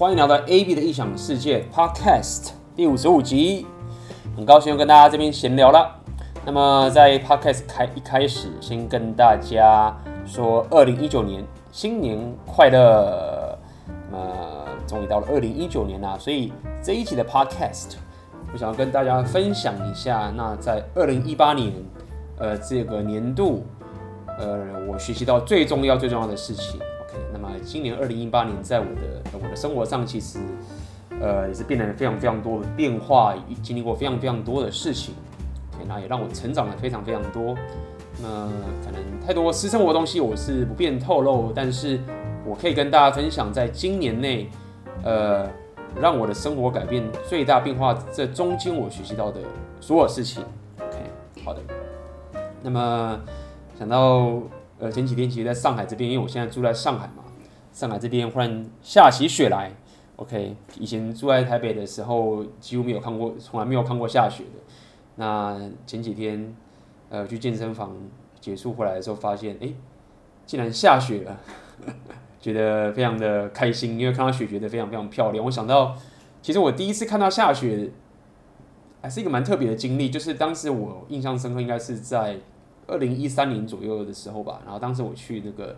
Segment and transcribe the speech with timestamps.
[0.00, 3.66] 欢迎来到 AB 的异想世界 Podcast 第五十五集，
[4.34, 5.94] 很高兴又跟大家这边闲聊了。
[6.42, 9.94] 那么在 Podcast 开一开始，先跟大家
[10.24, 13.58] 说，二零一九年新年快乐。
[14.10, 16.50] 那么终于到了二零一九年啦，所以
[16.82, 17.96] 这一集的 Podcast，
[18.54, 21.74] 我想要跟大家分享一下，那在二零一八年，
[22.38, 23.66] 呃，这个年度，
[24.38, 26.80] 呃，我学习到最重要最重要的事情。
[27.64, 30.38] 今年二零一八年，在我的我的生活上，其实
[31.20, 35.14] 呃也是变得非常非常多的变化，经历过非常非常多的事情，
[35.86, 37.54] 那也让我成长了非常非常多。
[38.22, 38.28] 那
[38.84, 41.98] 可能太多私生活的东西我是不便透露，但是
[42.44, 44.48] 我可以跟大家分享，在今年内，
[45.02, 45.48] 呃，
[46.00, 49.40] 让我的生活改变最大变化，这中间我学习到的
[49.80, 50.42] 所有事情。
[50.78, 50.98] OK，
[51.44, 51.60] 好的。
[52.62, 53.20] 那么
[53.78, 54.32] 想到。
[54.82, 57.19] 呃，前几天其实在上海这边，因为我现在住在上海嘛，
[57.72, 59.70] 上海这边忽然下起雪来。
[60.16, 64.60] OK，以前住在台北的时候，几乎没有看过，从来没有看过下雪的。
[65.16, 66.54] 那前几天，
[67.08, 67.96] 呃，去健身房
[68.40, 69.72] 结束回来的时候，发现，哎，
[70.44, 71.40] 竟然下雪了，
[72.40, 75.44] 觉得非常的开心，因为看到雪觉得非常非常漂亮。
[75.44, 75.96] 我想到，
[76.42, 77.90] 其实我第一次看到下雪，
[79.00, 82.38] 还是一个蛮特别的经历，就是当时我印象深刻，应该是在。
[82.86, 85.76] 二零一三年左右的时候吧，然后当时我去那个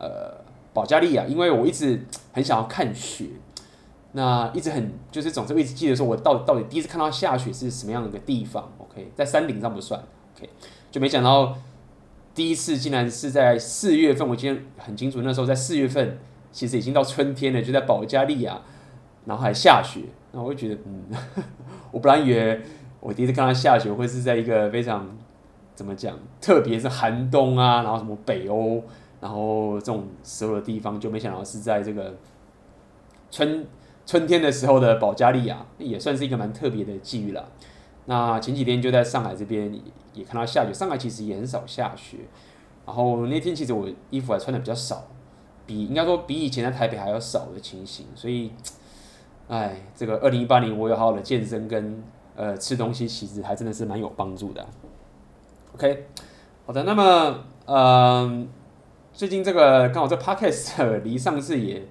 [0.00, 0.44] 呃
[0.78, 3.24] 保加利亚，因为我一直很想要看雪，
[4.12, 10.00] 那一直很就是总是一直记得说，我到底到底第一次看到下雪是什么样的一个地方？OK，在山顶上不算
[10.36, 10.48] ，OK，
[10.92, 11.58] 就没想到
[12.32, 16.16] 第一次竟然是在四月份，我记得很清楚，那时候在四月份，
[16.52, 18.62] 其实已经到春天了，就在保加利亚，
[19.24, 21.04] 然后还下雪，那我就觉得，嗯，
[21.90, 22.62] 我本来以为
[23.00, 25.04] 我第一次看到下雪会是在一个非常。
[25.74, 26.18] 怎么讲？
[26.40, 28.82] 特别是寒冬啊，然后什么北欧，
[29.20, 32.14] 然后这种时候的地方，就没想到是在这个
[33.30, 33.66] 春
[34.06, 37.48] 春天的时候的保加利亚，也算是一个蛮特别的际遇了。
[38.06, 39.70] 那前几天就在上海这边
[40.14, 42.18] 也看到下雪，上海其实也很少下雪。
[42.86, 45.04] 然后那天其实我衣服还穿的比较少，
[45.66, 48.06] 比应该说比以前在台北还要少的情形。
[48.14, 48.50] 所以，
[49.48, 52.02] 哎，这个二零一八年我有好好的健身跟
[52.34, 54.66] 呃吃东西，其实还真的是蛮有帮助的。
[55.74, 56.06] OK，
[56.64, 58.46] 好的，那么，嗯、呃，
[59.18, 61.82] 最近这个刚好这 Podcast 离上次也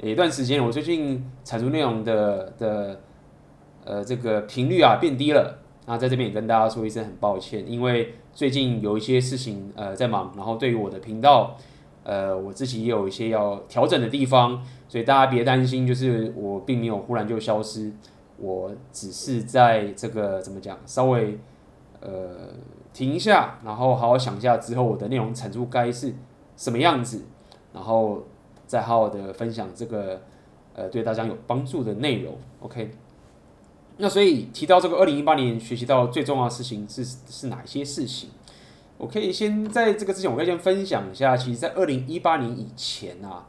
[0.00, 2.98] 也一段时间，我最近产出内容的的
[3.84, 11.54] 呃这个频率啊变低了，那在这边也跟大家说一声很抱歉，因为最近有一些事情呃在忙，然后对于我的频道，
[12.02, 17.92] 呃我自己也有一些要调整的地方，所以大家别担心，就是我并没有忽然就消失，
[18.38, 21.38] 我只是在这个怎么讲，稍微
[22.00, 22.08] 呃。
[22.92, 26.12] 停一下，然后好好想一下之后我的内容产出该是
[26.60, 27.22] 什么样子，
[27.72, 28.22] 然后
[28.66, 30.20] 再好好的分享这个
[30.74, 32.36] 呃对大家有帮助的内容。
[32.60, 32.90] OK，
[33.96, 38.28] 那所以提到这个二零一八年学习到最重要的事情是是哪些事情？
[38.98, 41.34] 我可以先在这个之前，我可以先分享一下。
[41.34, 43.46] 其实，在二零一八年以前啊，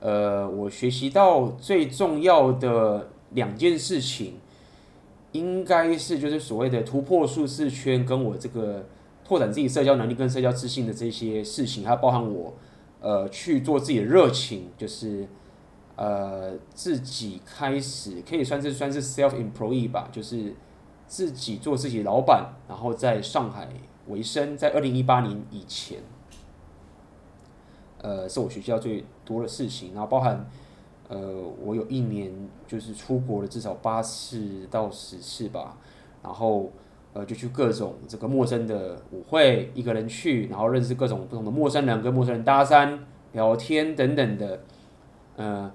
[0.00, 4.38] 呃，我学习到最重要的两件事情。
[5.32, 8.86] 应该是就是所谓的突破舒适圈，跟我这个
[9.26, 12.54] 拓展自己社交能力跟社交自信的这些事情，还包含我
[13.00, 15.26] 呃去做自己的热情，就是
[15.96, 20.54] 呃自己开始可以算是算是 self employee 吧，就是
[21.08, 23.68] 自己做自己老板，然后在上海
[24.06, 25.98] 为生，在二零一八年以前，
[27.98, 30.48] 呃是我学习到最多的事情，然后包含。
[31.08, 31.20] 呃，
[31.64, 32.32] 我有一年
[32.66, 35.78] 就是出国了至少八次到十次吧，
[36.20, 36.72] 然后
[37.16, 42.98] 呃就去各种这个陌生的舞会，一个人去，然后认识各种不同的陌生人，跟陌生人搭讪、
[43.32, 44.60] 聊天等等的。
[45.36, 45.70] 呃，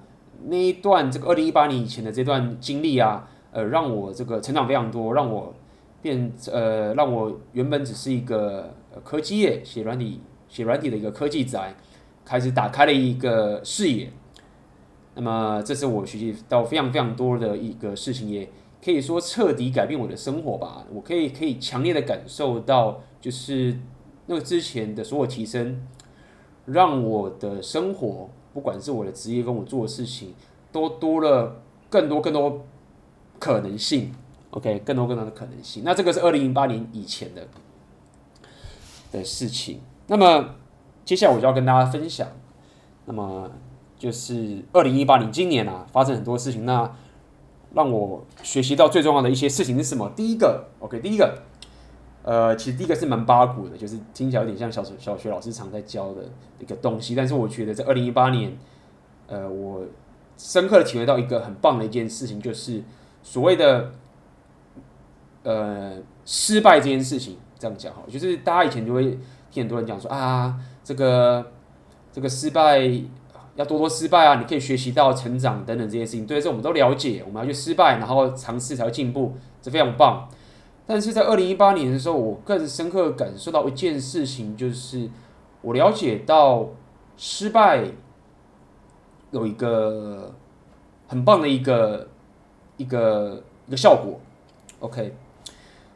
[0.45, 5.51] 那一段这个二零一八年以前的这段经历啊，呃，让我这个成长非常多，让我
[5.99, 11.73] 变呃，让我原本只是一个科技业写软体写软体的一个科技宅，
[12.23, 14.11] 开始打开了一个视野。
[15.15, 18.47] 那么，这是我学习到非常非常多的一个事情，也
[18.83, 20.85] 可以说彻底改变我的生活吧。
[20.91, 23.77] 我可以可以强烈的感受到，就是
[24.25, 25.87] 那个之前的所有提升，
[26.65, 30.33] 让我的生活，不管是我的职业跟我做的事情，
[30.71, 32.65] 都多了更多更多
[33.39, 34.13] 可能性。
[34.51, 35.83] OK，更多更多的可能性。
[35.85, 37.47] 那这个是二零零八年以前的
[39.11, 39.81] 的事情。
[40.07, 40.55] 那么
[41.05, 42.27] 接下来我就要跟大家分享，
[43.05, 43.51] 那么。
[44.01, 46.65] 就是二零一八年今年啊，发生很多事情。
[46.65, 46.91] 那
[47.73, 50.11] 让我学习到最重要的一些事情是什么？
[50.15, 51.41] 第一个，OK，第一个，
[52.23, 56.23] 呃，其实第一个是蛮八股的，就是听起来有点像小学小学老师常在教的
[56.59, 57.15] 一个东西。
[57.15, 58.57] 但是我觉得在二零一八年，
[59.27, 59.85] 呃，我
[60.37, 62.83] 深刻的体会到一个很棒的一件事情，就是
[63.23, 63.91] 所谓的
[65.43, 67.37] 呃失败这件事情。
[67.57, 69.03] 这样讲哈，就是大家以前就会
[69.51, 71.51] 听很多人讲说啊，这个
[72.11, 72.79] 这个失败
[73.61, 76.25] 要多多失败啊，你可以学习到成长等等这些事情。
[76.25, 80.27] 对，这我们都了解，我们要去失败，然后尝试才会进步，这非常棒。
[80.87, 85.07] 但是在二零一八年的时候，我更深刻感受到一件事情，就是
[85.61, 86.69] 我了解到
[87.15, 87.85] 失败
[89.29, 90.33] 有一个
[91.07, 92.07] 很棒的一个
[92.77, 94.19] 一个一个效果。
[94.79, 95.13] OK。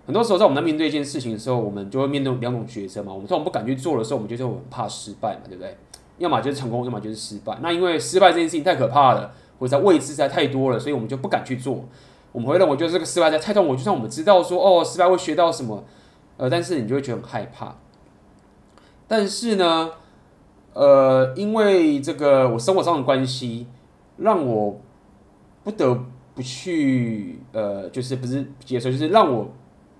[0.05, 3.11] 很多时候，在我们在面对一件事情的时候，我们就会面对两种抉择嘛。
[3.11, 5.75] 我们说我们不敢去做的时候，我们就是我们怕失败嘛，对不对？
[6.17, 7.57] 要么就是成功，要么就是失败。
[7.61, 11.85] 那因为失败这件事情太可怕了，或者未知在太多了，所以我们就不敢去做。
[12.31, 15.83] 我们会认为就是这个失败在太痛苦，就算我们知道说哦，失败会学到什么，
[16.37, 17.75] 呃，但是你就会觉得很害怕。
[19.07, 19.91] 但是呢，
[20.73, 23.67] 呃，因为这个我生活上的关系，
[24.17, 24.79] 让我
[25.63, 29.51] 不得不去，呃，就是不是接受，就是让我。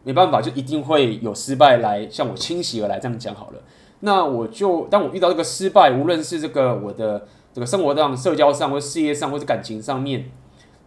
[0.08, 3.00] 没办法，就一定会有失败来向我侵袭而来。
[3.00, 3.60] 这样讲好了，
[4.02, 10.30] 那我就当我遇到这个失败，无论是这个我的这个生活上、社交上，或事业上，或者感情上面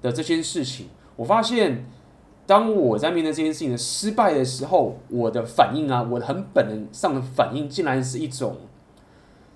[0.02, 1.86] 的这些事情，我发现，
[2.46, 8.56] 当我在面对这件事情的失败的时候，我的反应啊，我很本能上的反应，竟然是一种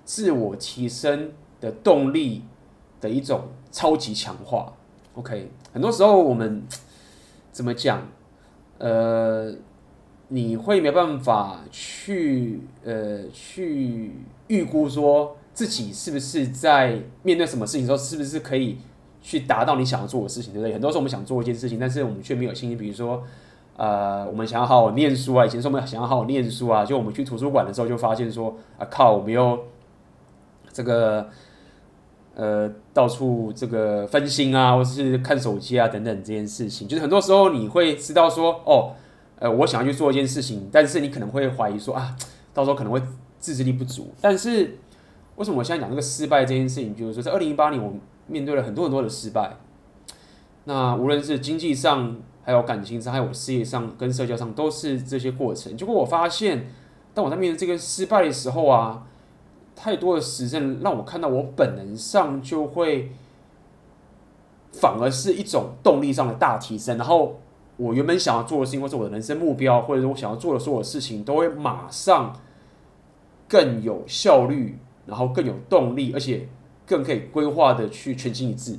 [0.03, 2.43] 自我提升的动力
[2.99, 4.73] 的一种超级强化。
[5.15, 6.63] OK，很多时候我们
[7.51, 8.07] 怎么讲？
[8.79, 9.53] 呃，
[10.33, 14.11] 你会没办法去呃去
[14.47, 18.79] 预估说自己是不是在面对什么事情的时候，是不是可以
[19.21, 20.73] 去达到你想要做的事情，对不对？
[20.73, 22.75] 很多时候我们想做一件事情，但是我们却没有信心。
[22.75, 23.23] 比如说，
[23.77, 29.59] 呃，我们想要好好念书啊，以前说我们想要好好念书啊，就我们去图书馆的时候，就发现说啊靠，我们又
[30.71, 31.29] 这个。
[32.35, 38.95] 呃，到处这个分心啊，或是看手机啊等等这件事情，就是很多时候你会知道说，哦，
[39.39, 42.15] 呃，我想要去做一件事情，但是你可能会怀疑说啊，
[42.53, 43.01] 到时候可能会
[43.39, 44.13] 自制力不足。
[44.21, 44.77] 但是
[45.35, 47.93] 为什么我现在讲这个失败这件事情，就是说在二零一八年我
[48.27, 49.57] 面对了很多很多的失败，
[50.65, 55.75] 那无论是经济上，还有感情上，还有我事业上跟社交上，都是这些过程。
[55.77, 56.67] 结果我发现，
[57.13, 59.07] 当我在面对这个失败的时候啊。
[59.75, 63.11] 太多的实证让我看到，我本能上就会，
[64.71, 66.95] 反而是一种动力上的大提升。
[66.95, 67.39] 然后
[67.77, 72.39] 我原本想要做的事情，或是我的人生目标，或者是我想要做的所有事情，都会马上
[73.47, 76.47] 更有效率，然后更有动力，而且
[76.85, 78.77] 更可以规划的去全心一致。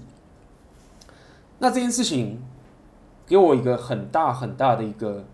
[1.59, 2.43] 那这件事情
[3.27, 5.25] 给我一个很大很大的一个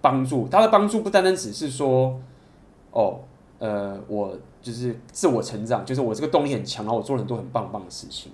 [0.00, 0.48] 帮助。
[0.48, 2.20] 它的帮助不单单只是说，
[2.90, 3.20] 哦，
[3.58, 4.38] 呃，我。
[4.62, 8.30] 就是自我成长，就是我这个动力很强，然后我做了很多很棒棒的事情。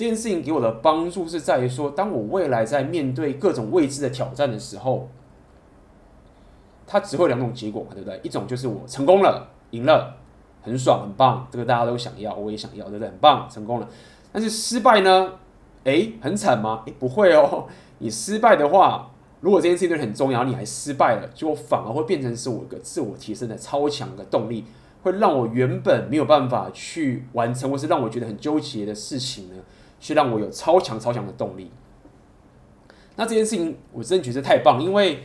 [0.00, 5.10] 这件事情给我的帮助是在于说，当我未来在面对各种未知的挑战的时候，
[6.86, 8.18] 它只会两种结果嘛，对不对？
[8.22, 10.16] 一种就是我成功了，赢了，
[10.62, 13.08] 很爽，很棒，这个大家都想要，我也想要，对不对？
[13.08, 13.86] 很棒，成功了。
[14.32, 15.34] 但是失败呢？
[15.84, 16.82] 诶，很惨吗？
[16.86, 17.66] 诶，不会哦。
[17.98, 19.10] 你失败的话，
[19.42, 24.64] 如果这件事情对很重要，你还失败了，就反而会变成是我一个自我提升的超强的动力。
[25.02, 29.56] 会让我原本没有办法去完成，或是让我觉得很纠结的事情呢，
[30.00, 31.70] 去让我有超强超强的动力。
[33.16, 35.24] 那这件事情我真的觉得太棒，因为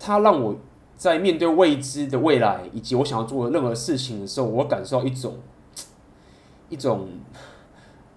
[0.00, 0.56] 它让我
[0.96, 5.36] 在面对未知的未来以及我想要做的任何事情的时候，我感受到一种
[6.68, 7.06] 一种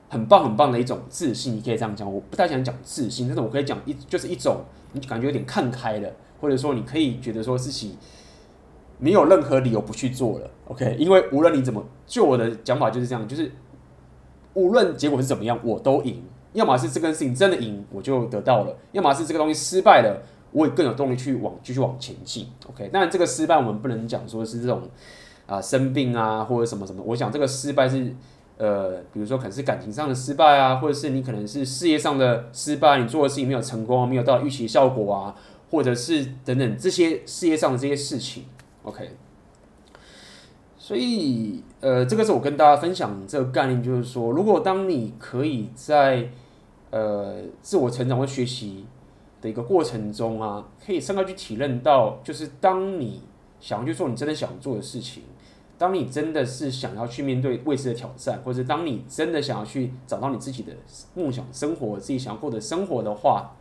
[0.09, 1.55] 很棒很棒的一种自信。
[1.55, 4.63] 你可以这样讲，我不太想讲自信，但是我可以讲一就是一种
[4.93, 7.97] 你感觉有点看开了，或者说你可以觉得说自己。
[8.97, 10.95] 没有任何理由不去做了，OK？
[10.97, 13.51] 因为无论你怎么，就我的讲法就是这样，就是
[14.55, 16.21] 无论结果是怎么样，我都赢。
[16.53, 22.87] 要么是这个事情真的赢，我就得到了；要么是这个东西失败了，我也更有动力去往继续往前进，OK？
[22.87, 24.83] 当然，这个失败我们不能讲说是这种
[25.45, 27.03] 啊、生病啊或者什么什么。
[27.05, 28.15] 我想这个失败是
[28.57, 35.35] 呃，比如说可能是感情上的失败啊，或者是你可能是事业上的失败，你做的事情没有成功，没有到预期效果啊，
[35.69, 38.45] 或者是等等这些事业上的这些事情。
[38.83, 39.09] OK，
[40.77, 46.27] 所以呃，这个是我跟大家分享这个概念，就是说，如果当你可以在
[46.89, 48.87] 呃自我成长或学习
[49.39, 53.21] 的一个过程中啊，可以深刻去体认到，就是当你
[53.59, 55.21] 想要去做你真的想做的事情，
[55.77, 60.73] 当你真的是想要去面对未知的挑战，或者当你真的想要去找到你自己的
[61.13, 63.51] 梦想生活，自己想要过的生活的话，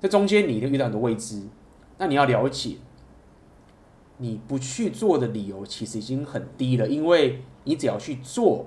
[0.00, 1.42] 这中间你一定遇到很多未知，
[1.98, 2.76] 那你要了解。
[4.16, 8.64] 你不去做的理由其实已经很低了，因为你只要去做，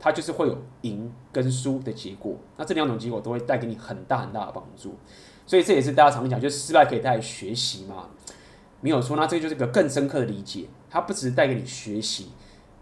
[0.00, 2.34] 它就是会有赢跟输的结果。
[2.56, 4.94] 那这两种结果都会带给你很大很大的帮助。
[5.44, 8.08] 所以这也是大家常讲，就是失败可以带来学习嘛，
[8.80, 9.14] 没有错。
[9.14, 12.28] 那这就是一个更深刻的理解，它不只是带给你学习。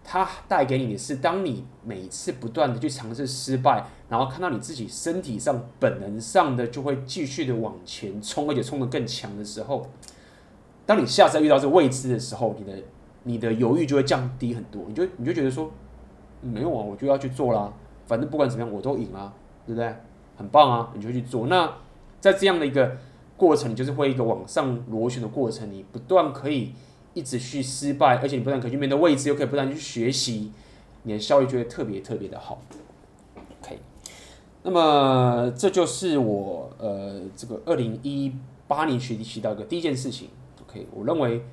[0.04, 9.88] 它带给你的是，当你每次不断的去尝试失败，然后看到你自己身体上本能上的就会继续的往前冲，而且冲得更强的时候，
[10.84, 12.82] 当你下次遇到这未知的时候，你的
[13.24, 15.70] 你的犹豫就会降低很多，你就你就觉得说，
[16.40, 17.72] 没有啊，我就要去做啦，
[18.06, 19.32] 反正不管怎么样我都赢啊，
[19.66, 19.94] 对不对？
[20.36, 21.46] 很棒啊，你就去做。
[21.46, 21.72] 那
[22.20, 22.96] 在这样的一个
[23.36, 26.72] 过程，就是会一个往上螺旋的过程，你不断可以。
[27.14, 30.50] 一直去失败，而且你不但可以去面对未知，又可以不断去学习，
[31.02, 32.62] 你的效率就会特别特别的好。
[33.60, 33.78] OK，
[34.62, 38.34] 那么这就是我呃这个二零一
[38.66, 40.30] 八年学习到一个第一件事情。
[40.66, 41.44] OK，我认为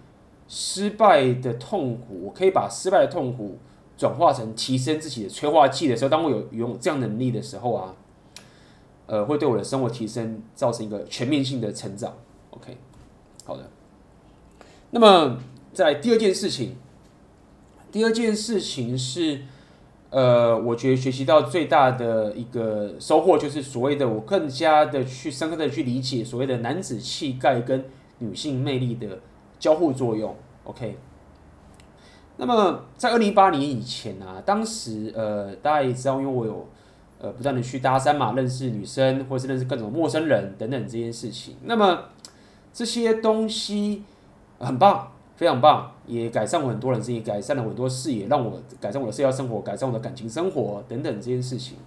[0.49, 3.59] 失败的痛苦，我可以把失败的痛苦
[3.95, 7.93] 转化成提升自己的催化剂的时候，当我有有这样能力的时候啊，
[9.05, 12.15] 呃，会对我的生活提升造成一个全面性的成长。
[12.49, 12.75] OK，
[13.45, 13.69] 好的。
[14.89, 15.37] 那么，
[15.71, 16.75] 在第二件事情，
[17.91, 19.41] 第二件事情是，
[20.09, 27.85] 呃，我觉得学习到最大的一个收获，就是所谓的我更加的去深刻的去理解所谓的男子气概跟
[28.17, 29.19] 女性魅力的
[29.59, 30.35] 交互作用。
[30.63, 30.97] OK，
[32.37, 36.67] 那么在二零一八年以前啊，当时呃，大家也知道，因为我有
[37.19, 42.05] 呃不断的去搭讪嘛，认识女生或者是认识各种陌生人等等这件事情，那么
[42.73, 44.03] 这些东西。
[44.61, 51.77] 很棒，非常棒，也改善我很多人生，也改善了很多事业，让我改善我的社交生活，改善我的感情生活等等这件事情。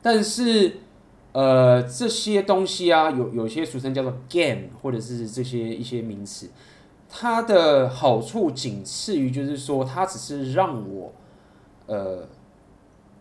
[0.00, 0.76] 但是，
[1.32, 6.50] 呃，这些东西啊，有有些俗称叫做 game，或者是这些一些名词，
[7.08, 11.12] 它的好处仅次于就是说，它只是让我
[11.86, 12.26] 呃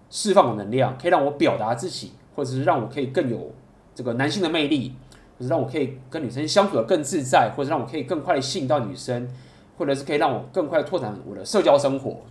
[0.09, 3.53] 释放我能量，可以让我表达自己，或者是让我可以更有
[3.93, 4.95] 这个男性的魅力。
[5.39, 9.29] 或者让我可以跟女生相处得更自在，或者让我可以更快的吸引到女生，
[9.77, 12.21] 或者是可以让我更快拓展我的社交生活，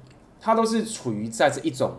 [0.41, 1.99] 它都是处于在这一种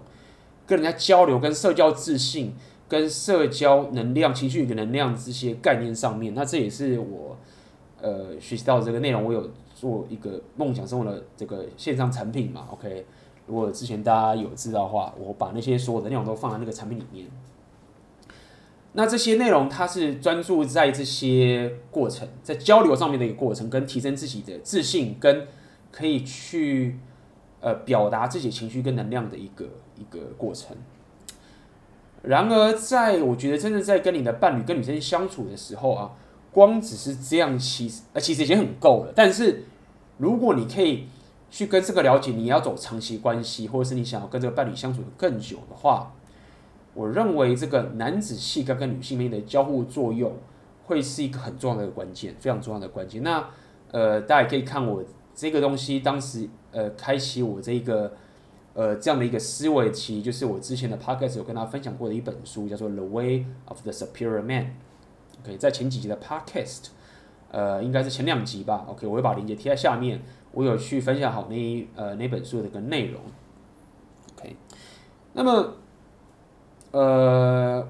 [0.65, 2.53] 跟人家交流、跟社交自信、
[2.88, 6.34] 跟社交能量、情绪与能量这些概念上面。
[6.34, 7.38] 那这也是我
[8.01, 9.24] 呃学习到这个内容。
[9.24, 13.06] 我有做一个梦想生活的这个线上产品嘛？OK，
[13.46, 17.27] 如果之前大家有知道的话，我把那些所有的内容都放在那个产品里面。
[18.94, 25.46] 那这些内容，它是专注在这些过程，在交流上面的一个过程，跟提升自己的自信，跟
[25.91, 26.98] 可以去
[27.62, 29.65] 呃表达自己情绪跟能量的一个
[29.96, 30.75] 一个过程。
[32.24, 36.12] 然而，在我觉得真的在跟你的伴侣、跟女生相处的时候啊，
[36.51, 39.13] 光只是这样，其实呃其实已经很够了。
[39.15, 39.63] 但是，
[40.17, 41.07] 如果你可以
[41.50, 46.12] 去跟这个了解，你要走长期关系，或者是你想要跟这个伴侣相处的更久的话。
[46.93, 50.33] 我认为这个男子气概跟女性魅力的交互作用，
[50.88, 53.21] 会是一个很重要的关键，非常重要的关键。
[53.21, 53.47] 那
[53.91, 55.03] 呃，大家可以看我
[55.36, 58.12] 这个东西，当时呃，开启我这个
[58.77, 64.65] 呃这样的一个思维，其实就是我之前的 podcast 有跟大家分享过的一本书，叫做《The Way of the Superior Man》。
[65.43, 66.89] OK，在前几集的 podcast，
[67.50, 68.86] 呃，应该是前两集吧。
[68.88, 73.19] OK，我会把链接贴在下面，我有去分享好那呃那本书的一个内容。
[74.38, 74.55] OK，
[75.34, 75.74] 那么。
[76.91, 77.86] 呃，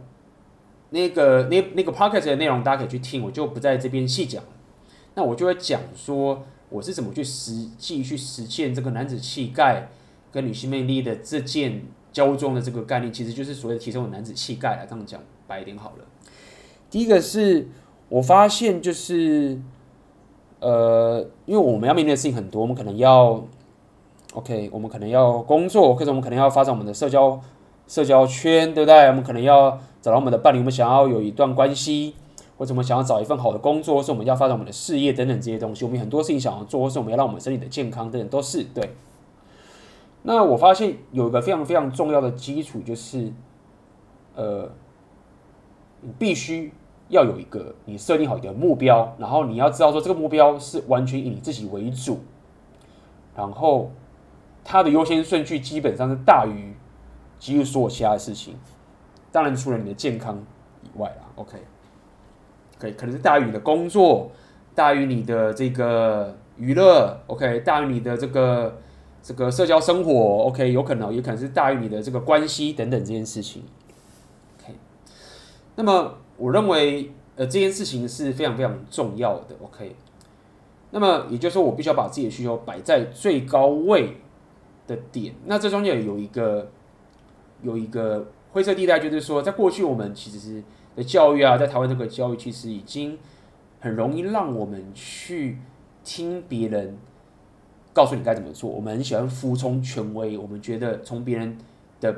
[0.89, 4.43] 那个那那个 podcast 的内容大家可以去听，我就不在这边细讲。
[5.13, 9.87] 那我就会讲说我是怎么去实际去实现这个男子气概
[10.31, 16.05] 跟女性魅力的这件交装的这个概念，其实就是所谓的提升我男子气概来这样讲白一点好了。
[16.89, 17.67] 第一个是
[18.09, 19.59] 我发现就是，
[20.59, 23.43] 呃，因为我们要面对的事情很多，我们可能要
[24.33, 27.41] OK，我们可能要工作，或者我们可能要发展我们的社交。
[27.89, 29.07] 社交圈，对不对？
[29.07, 32.13] 我们可能要找到我们的伴侣，我们想要有一段关系，
[32.57, 35.85] 或者我们想要找一份好的工作，或是我们要发展我们的事业等等这些东西。
[35.85, 38.93] 我们很多事情想要做，或是我们要让我们身体的健康等等都是对。
[40.27, 43.31] 那我发现有一个非常非常重要的基础，就是
[44.35, 44.69] 呃，
[46.01, 46.73] 你必须
[47.07, 52.19] 要有一个你设定好一个目标，然后你要知道说这个目标是完全以你自己为主，
[53.37, 53.89] 然后
[54.65, 56.73] 它的优先顺序基本上是大于。
[57.39, 58.55] 几乎所有其他的事情，
[59.31, 60.43] 当然除了你的健康
[60.81, 61.55] 以外啦，OK，
[62.79, 64.31] 可以可能是大于你的工作，
[64.73, 68.75] 大于你的这个娱乐，OK，大于你的这个
[69.27, 73.61] 这个社交生活，OK，有可能也可能是大于你的这个关系等等这件事情
[74.57, 74.73] ，OK。
[75.75, 79.93] 那么我认为呃这件事情是非常非常重要的，OK。
[80.91, 84.17] 那么也就是说我必须要把自己的需求摆在最高位。
[84.87, 85.35] 的点。
[85.43, 86.71] 那这中间有一个
[87.61, 90.63] 有一个灰色地带，就是说，在过去我们其实是
[90.95, 93.19] 的教育啊，在台湾这个教育其实已经
[93.81, 95.57] 很容易让我们去
[96.05, 96.97] 听别人
[97.97, 98.69] 告诉你该怎么做。
[98.69, 101.57] 我们很喜欢服从权威，我们觉得从别人
[101.99, 102.15] 的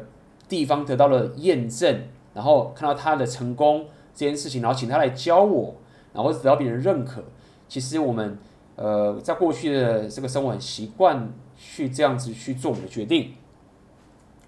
[0.50, 2.02] 地方得到了验证，
[2.34, 5.76] 然后看到他的成功这件事情，然后请他来教我，
[6.12, 7.24] 然后得到别人认可。
[7.70, 8.38] 其实我们
[8.76, 13.36] 呃，在过去的这个生活很习惯去这样子去做我们的决定。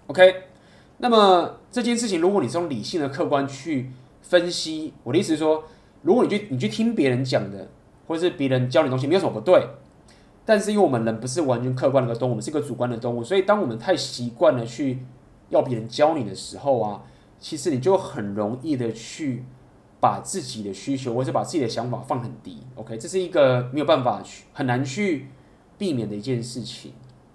[0.08, 0.34] OK，
[0.98, 5.64] 那么这件事情，如果你是用理性的客观去分析，我的意思是说，
[6.02, 7.68] 如果你去你去听别人讲的，
[8.06, 9.66] 或者是别人教你东西，没有什么不对。
[10.44, 14.98] 但是因为我们人不是完全客观的动物，我们是一个主观的动物，所以当我们太习惯了去
[15.50, 17.02] 要别人教你的时候啊，
[17.38, 19.44] 其实你就很容易的去
[20.00, 22.58] 把自己的需求或者把自己的想法放很低。
[22.74, 25.28] OK，这是一个没有办法去很难去
[25.78, 26.92] 避免的一件事情。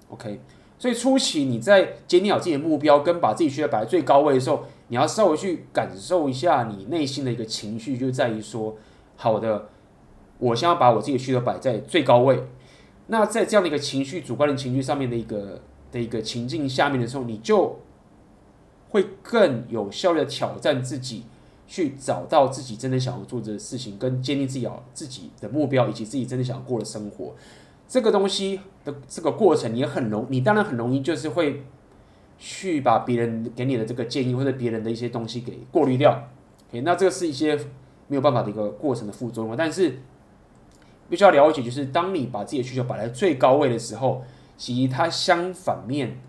[0.10, 0.42] OK，
[0.78, 8.76] 所以初期你在坚定好自己的目标跟把自己需求摆在最高位的时候，你要稍微去感受一下你内心的一个情绪，就在于说，
[9.16, 9.70] 好的，
[10.40, 12.44] 我先要把我自己的需求摆在最高位。
[13.08, 15.62] 那在这样的一个情绪、主观的情绪上面的一个
[15.92, 17.80] 的一个情境下面的时候，你就
[18.90, 21.24] 会更有效率的挑战自己，
[21.66, 27.34] 去找到自己真的想要做的事情，跟建立自己自己的目标，以及自己真的想要过的生活。
[27.88, 31.64] 这个东西的这个过程，你也很容，你当然很容易就是会
[32.38, 36.28] 去把别人给你的这个建议或者别人的一些东西给过滤掉。
[36.70, 37.56] OK，那这个是一些
[38.10, 40.00] 没有办法的一个过程的副作用，但是。
[41.10, 44.24] 必须要了解，就是当你把自己的需求摆在最高位的时候，
[44.58, 46.20] 其实它相反面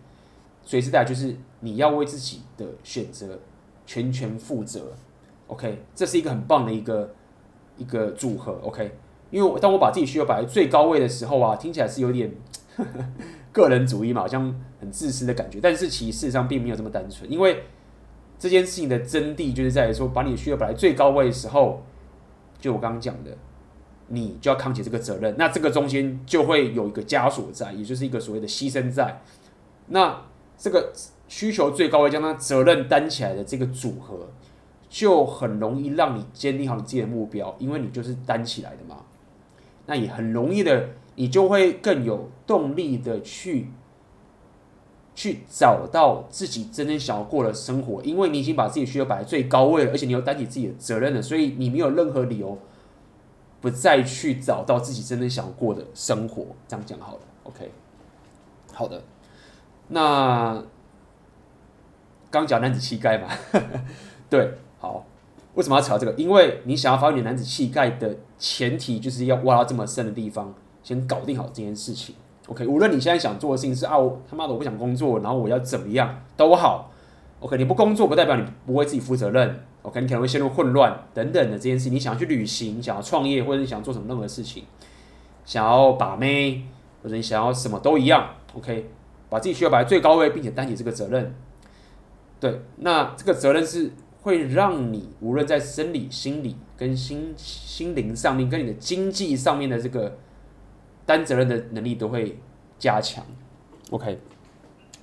[0.62, 3.40] 随之带来就是你要为自己的选择
[3.86, 4.92] 全权负责。
[5.48, 7.14] OK，这是一个很棒的一个
[7.76, 8.60] 一个组合。
[8.62, 8.92] OK，
[9.30, 12.30] 因为当我把自己需求摆在最高位的时候啊，听起来是有点
[13.50, 15.58] 个人主义嘛，好像很自私的感觉。
[15.60, 17.64] 但是其实事实上并没有这么单纯，因为
[18.38, 21.82] 这件事情的真谛就是在于说，把你的需求摆在最高位的时候，
[22.60, 23.36] 就我刚刚讲的。
[24.08, 29.20] 你就要扛起这个责任，那这个中间就会有一个枷锁在，也就是一个所谓的牺牲在。
[29.88, 30.22] 那
[30.56, 30.92] 这个
[31.28, 34.30] 需求最高位将它责任担起来的这个组合，
[34.88, 39.02] 就很容易让你坚定好你自己的目标，因为你就是担起来的嘛。
[39.86, 43.68] 那也很容易的，你就会更有动力的去
[45.14, 52.58] 去找到自己真正想要过的生活，因为你已经把自己需求摆在最高位了，而且你又担起自己的责任了，所以你没有任何理由。
[53.60, 57.70] 不再去找到自己真正想过的生活，这样讲好了，OK，
[58.72, 59.02] 好的。
[59.88, 60.62] 那
[62.30, 63.28] 刚讲男子气概嘛，
[64.30, 65.04] 对，好，
[65.54, 66.12] 为什么要扯到这个？
[66.12, 72.14] 因为你想要发挥你男子气概的前提，就是要挖到这么深的地方，先搞定好这件事情
[72.46, 72.66] ，OK。
[72.66, 76.92] 无论你现在想做的事情是啊，我他妈的我不想工作，然后我要怎么样都好
[77.40, 77.56] ，OK。
[77.56, 79.64] 你不工作不代表你不为自己负责任。
[79.88, 81.88] OK，你可能会陷入混乱等等的这件事。
[81.88, 84.64] 你想要去旅行，想要创业，或者你想做什么任何事情，
[85.46, 86.66] 想要把妹，
[87.02, 88.34] 或者你想要什么都一样。
[88.54, 88.90] OK，
[89.30, 91.34] 把自己需要摆在最高位，并且担起这个责任。
[92.38, 100.18] 对，那这个责任是会让你无论在生理、心理跟心心灵上面，跟你的经济上面的这个
[101.06, 102.38] 担责任的能力都会
[102.78, 103.24] 加强。
[103.88, 104.18] OK，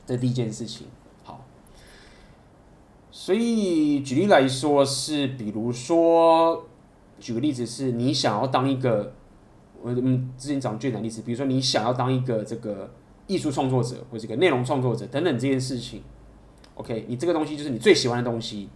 [0.06, 0.86] 这是第一件事情。
[3.18, 6.68] 所以举例来说是，比如说，
[7.18, 9.14] 举个例子是，你想要当一个，
[9.82, 12.92] 我嗯之前讲最简单例子，比如说你想要当一个这个
[13.28, 16.04] 艺术创作者或者一个内容创作者等等这件事情
[16.74, 18.68] ，OK，你这个东西就是你最喜欢的东西，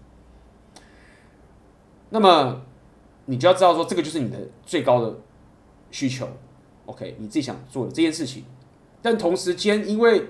[2.10, 2.62] 那么
[3.25, 5.17] 你就要知道说这个就是你的最高的
[5.91, 6.25] 需求
[6.86, 8.45] ，OK，你自己想做的这件事情，
[9.02, 10.28] 但同时间因为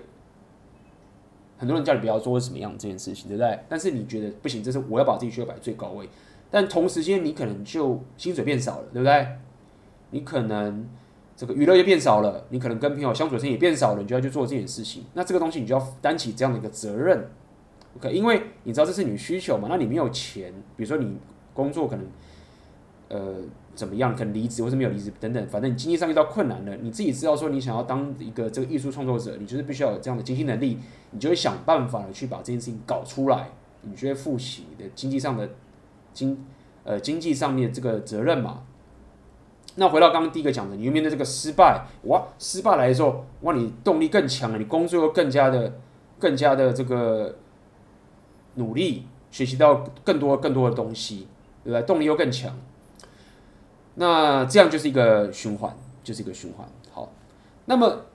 [1.60, 3.60] 很多人叫你不要做什么样这件事情，对不对？
[3.70, 6.10] 但是你觉得不行，这是我要把自己需求摆最高位。
[6.50, 9.28] 但同时间，你可能就薪水变少了，对不对？
[10.10, 10.88] 你可能
[11.38, 15.04] 这个娱乐也变少了，你可能跟朋友相处的时间也变少了，你就要去做这件事情。
[15.14, 17.28] 那这个东西你就要担起这样的一个责任
[17.98, 18.12] ，OK？
[18.12, 21.18] 因为你知道这是你需求嘛，那你没有钱，比如说你
[21.54, 22.06] 工作可能。
[23.12, 23.38] 呃，
[23.80, 24.14] 怎么样？
[24.14, 30.78] 可能离职或是没有离职等等，反正你经济上遇到困难了，你自己知道说你想要当一个这个艺术创作者，你就是必须要有这样的经济能力，
[31.12, 33.52] 你就会想办法的去把这件事情搞出来，
[33.84, 35.50] 你就会负起你的经济上的
[36.14, 36.46] 经
[36.84, 38.64] 呃经济上面这个责任嘛。
[39.76, 45.80] 那回到刚刚第一个讲的，你又面对这个失败，哇，失败来的时候，哇，你动力更强了，你工作又更加的
[46.20, 47.38] 更加的这个
[48.56, 51.28] 努力，学习到更多更多的东西，
[51.64, 51.82] 对吧？
[51.84, 52.54] 动力又更强。
[53.96, 56.68] 那这样就是一个循环，就是一个循环。
[56.92, 57.12] 好，
[57.66, 58.06] 那么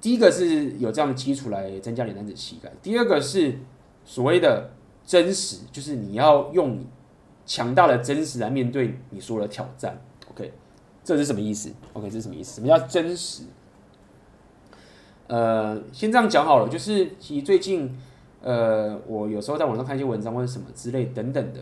[0.00, 3.58] 第一个是有这样的基础来增加你男子气概，第二个是
[4.04, 4.70] 所谓的
[5.04, 6.84] 真实，就是你要用
[7.44, 10.00] 强大的真实来面对你所有的挑战。
[10.30, 10.52] OK，
[11.02, 12.54] 这是什么意思？OK，这是什么意思？
[12.54, 13.44] 什么叫真实？
[15.26, 17.94] 呃，先这样讲好了，就是其实最近，
[18.40, 21.60] 呃，我有时候在网上看一些文章或者什么之类等等的，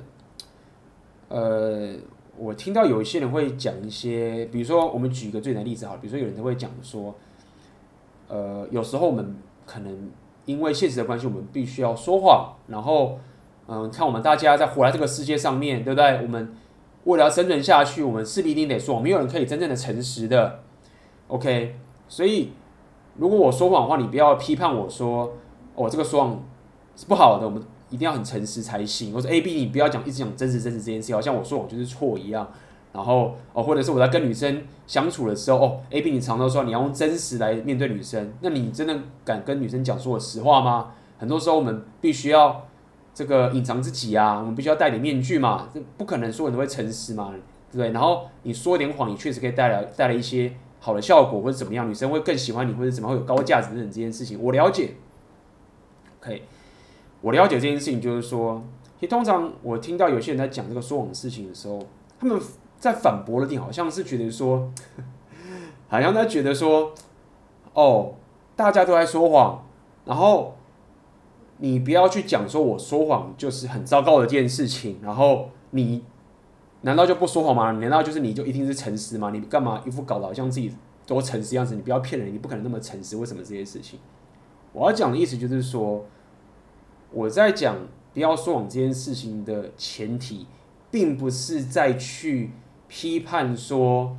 [1.29, 1.95] 呃，
[2.39, 7.15] 我听到有一些人会讲一些，比如说我们举一个最简单的例子哈，比如说有人都会讲说，
[8.29, 10.11] 呃，有时候我们可能
[10.45, 13.19] 因为现实的关系，我们必须要说谎，然后，
[13.69, 16.21] 嗯、看我们大家在活在这个世界上面，对不对？
[16.23, 16.53] 我们
[17.05, 20.61] 为了要生存下去，我们势必一定得说，没有人可以真正的诚实的
[21.29, 21.77] ，OK，
[22.09, 22.53] 所以。
[23.19, 25.33] 如果我说谎的话，你不要批判我说，
[25.75, 26.45] 我、这个说谎
[26.95, 29.13] 是不好的，我们一定要很诚实才行。
[29.13, 32.49] 或者 A、B，你不要讲一直讲真实、真实这件事，好像我说谎就是错一样。
[32.93, 40.93] 然后哦，或者是我在跟女生相处的时候，哦，A、B，你常常说你要用真实来面对女生，那你真的敢跟女生讲说我实话吗？
[41.19, 42.67] 很多时候我们必须要
[43.15, 47.33] 这个隐藏自己啊，我们必须要戴点面具嘛，这不可能说人都会诚实嘛，
[47.71, 47.91] 对不对？
[47.91, 50.53] 然后你说一点谎，你确实可以带来带来一些。
[50.79, 54.91] 好的效果或者怎么样，女生会更喜欢你，或者怎么会有高价值等等这件事情，我了解。
[56.21, 56.43] OK，
[57.27, 58.63] 我了解这件事情，就是说，
[59.01, 61.85] 其实通常我听到有些人在讲这个说谎的事情的时候，
[62.21, 62.41] 他们
[62.79, 64.71] 在反驳的点好像是觉得说，
[65.89, 66.95] 好像他觉得说，
[67.73, 68.15] 哦，
[68.55, 69.65] 大家都在说谎，
[70.05, 70.55] 然后
[71.57, 76.05] 你不要去讲说我说谎就是很糟糕的一件事情，然后你。
[76.83, 77.73] 难道就不说谎吗？
[77.73, 79.31] 难道就是你就一定是诚实吗？
[79.31, 80.73] 你干嘛一副搞得好像自己
[81.05, 81.75] 多诚实样子？
[81.75, 83.17] 你不要骗人，你不可能那么诚实。
[83.17, 83.99] 为什么这些事情？
[84.73, 86.05] 我要讲的意思就是说，
[87.13, 87.77] 我在讲
[88.13, 90.47] 不要说谎这件事情的前提，
[90.91, 92.51] 并不是在去
[92.89, 94.17] 批判说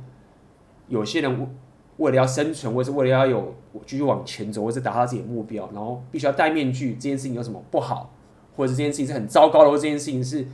[0.88, 1.50] 有些人
[1.98, 3.54] 为了要生存，或者是为了要有
[3.86, 6.94] 继续往前走，或者是达到自己的目标，然后必须要戴面具。
[6.94, 8.10] 这件事情有什么不好？
[8.56, 10.46] 或者是这件事情是很糟糕的，或这件事情是？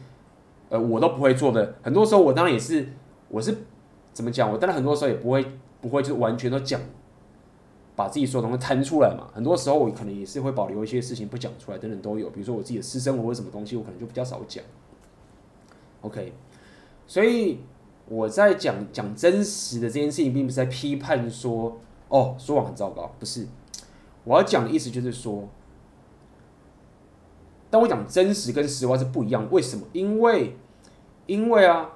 [0.70, 1.74] 呃，我都不会做的。
[1.82, 2.88] 很多时候，我当然也是，
[3.28, 3.54] 我是
[4.14, 4.50] 怎么讲？
[4.50, 5.44] 我当然很多时候也不会，
[5.82, 6.80] 不会就是完全都讲，
[7.96, 9.28] 把自己所有东西摊出来嘛。
[9.32, 12.30] 很多时候，我可能也是会保留一些事情不讲出来，等等都有。
[12.30, 14.62] 比如说我自己的私生活或什么东西，我可能就比较少讲。
[16.02, 16.32] OK，
[17.06, 17.60] 所以
[18.08, 21.78] 我在讲讲真实的这件事情，并不是在批判说，
[22.08, 23.46] 哦，说谎很糟糕，不是。
[24.24, 25.48] 我要讲的意思就是说。
[27.70, 29.84] 但我讲真实跟实话是不一样，为什么？
[29.92, 30.56] 因为，
[31.26, 31.90] 因为啊，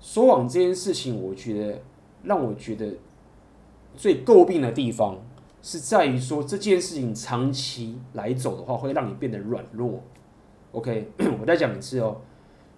[0.00, 1.82] 说谎这件事情，我觉得
[2.22, 2.96] 让我觉得
[3.96, 5.18] 最诟病的地方
[5.60, 10.02] 是在于说，这件事情长期来走的话，会让你变得软弱。
[10.72, 12.16] OK， 我再讲一次哦，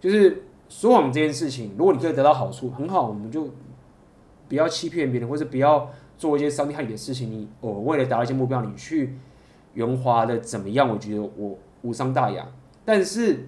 [0.01, 3.49] 就是说谎这件事情，如果你可以得到好处，很好，我们就
[4.49, 7.31] 不要欺骗别人，或者不要做一些伤天害理的事情。
[7.31, 9.17] 你哦，为了达到一些目标，你去
[9.75, 10.89] 圆滑的怎么样？
[10.89, 11.59] 我觉得我。
[11.85, 12.49] 无伤大雅，
[12.83, 13.47] 但是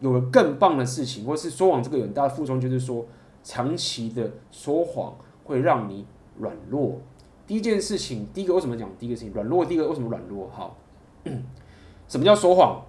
[0.00, 3.06] 有了更棒的事情，或是说谎这个有很大的负重，就是说
[3.42, 6.04] 长期的说谎会让你
[6.40, 7.00] 软弱。
[7.46, 9.64] 第一件事情，第一个为什么讲第一个事情软弱？
[9.64, 10.50] 第一个为什么软弱？
[10.50, 10.76] 好，
[12.08, 12.84] 什么叫说谎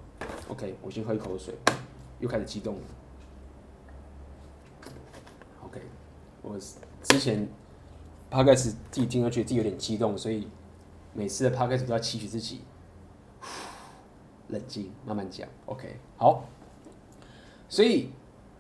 [0.49, 1.55] ？OK，我先喝一口水，
[2.19, 2.81] 又开始激动了。
[5.63, 5.81] OK，
[6.41, 6.57] 我
[7.03, 7.47] 之前
[8.29, 10.47] Podcast 自己听上去自己有点激动，所以
[11.13, 12.62] 每次的 Podcast 都要期许自己。
[14.49, 15.47] 冷静，慢慢讲。
[15.67, 16.43] OK，好。
[17.69, 18.09] 所以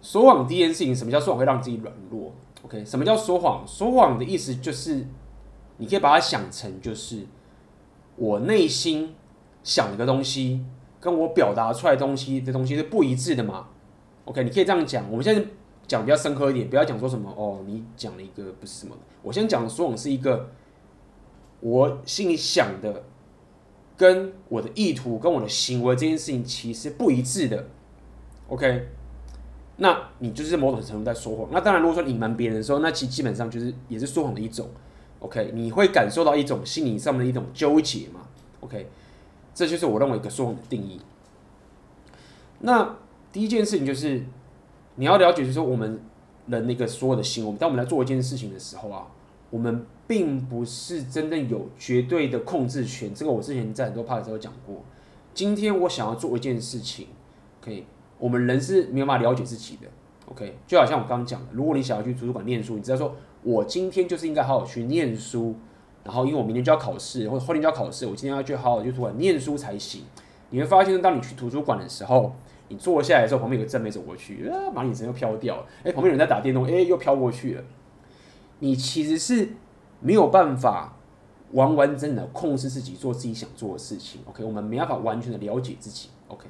[0.01, 2.31] 说谎第一件事情，什么叫说谎会让自己软弱
[2.69, 3.67] ？OK，什么叫说谎？
[3.67, 5.05] 说谎的意思就是，
[5.77, 7.25] 你可以把它想成就是
[8.15, 9.15] 我内心
[9.63, 10.63] 想的东西，
[11.01, 13.67] 跟我表达出来的东西的东西是不一致的嘛
[14.25, 15.09] ？OK，你可以这样讲。
[15.09, 15.43] 我们现在
[15.87, 18.95] 讲比较深刻一点，不要讲说什么哦，你讲了一个不是什么。
[19.23, 20.51] 我先讲说谎是一个
[21.59, 23.03] 我心里想的。
[23.97, 27.67] 跟我的意图跟我的行为这件事情其实不一致的
[28.47, 28.87] ，OK，
[29.79, 31.49] 那你就是某种程度在说谎。
[31.51, 34.69] 那当然，如果说隐瞒别人的时候，那其实基本上就是也是说谎的一种
[35.19, 38.21] ，OK，你会感受到一种心理上面的一种纠结嘛
[38.59, 38.87] ，OK，
[39.55, 41.01] 这就是我认为一个说谎的定义。
[42.59, 42.95] 那
[43.33, 44.23] 第一件事情就是
[44.95, 45.99] 你要了解，就是说我们
[46.47, 49.07] 人的一个所有的行为，当我们来做一件事情的时候啊。
[49.51, 54.83] 我们并不是真正有绝对的控制权，这个我之前在很多 part 的时候讲过。
[55.33, 57.07] 今天我想要做一件事情
[57.59, 57.83] ，OK，
[58.19, 59.87] 我们人是没有办法了解自己的
[60.27, 65.55] ，OK，就好像我刚刚讲的，如果你想要去图书馆念书，你知道说，我今天就是应该好好去念书，
[66.03, 70.03] 然后因为我明天就要考试，或者后天就要考试，我今天要去好好去图书馆念书才行。
[70.49, 72.33] 你会发现，当你去图书馆的时候，
[72.67, 77.63] 你坐下来的时候，旁边有个正妹走过去，啊，蚂蚁人又飘掉了，哎，旁边有人在打电动，哎，又飘过去了。
[78.59, 79.49] 你其实是
[80.01, 80.97] 没有办法
[81.51, 84.21] 完完整整的控制自己做自己想做的事情。
[84.25, 86.09] OK，我们没办法完全的了解自己。
[86.27, 86.47] OK，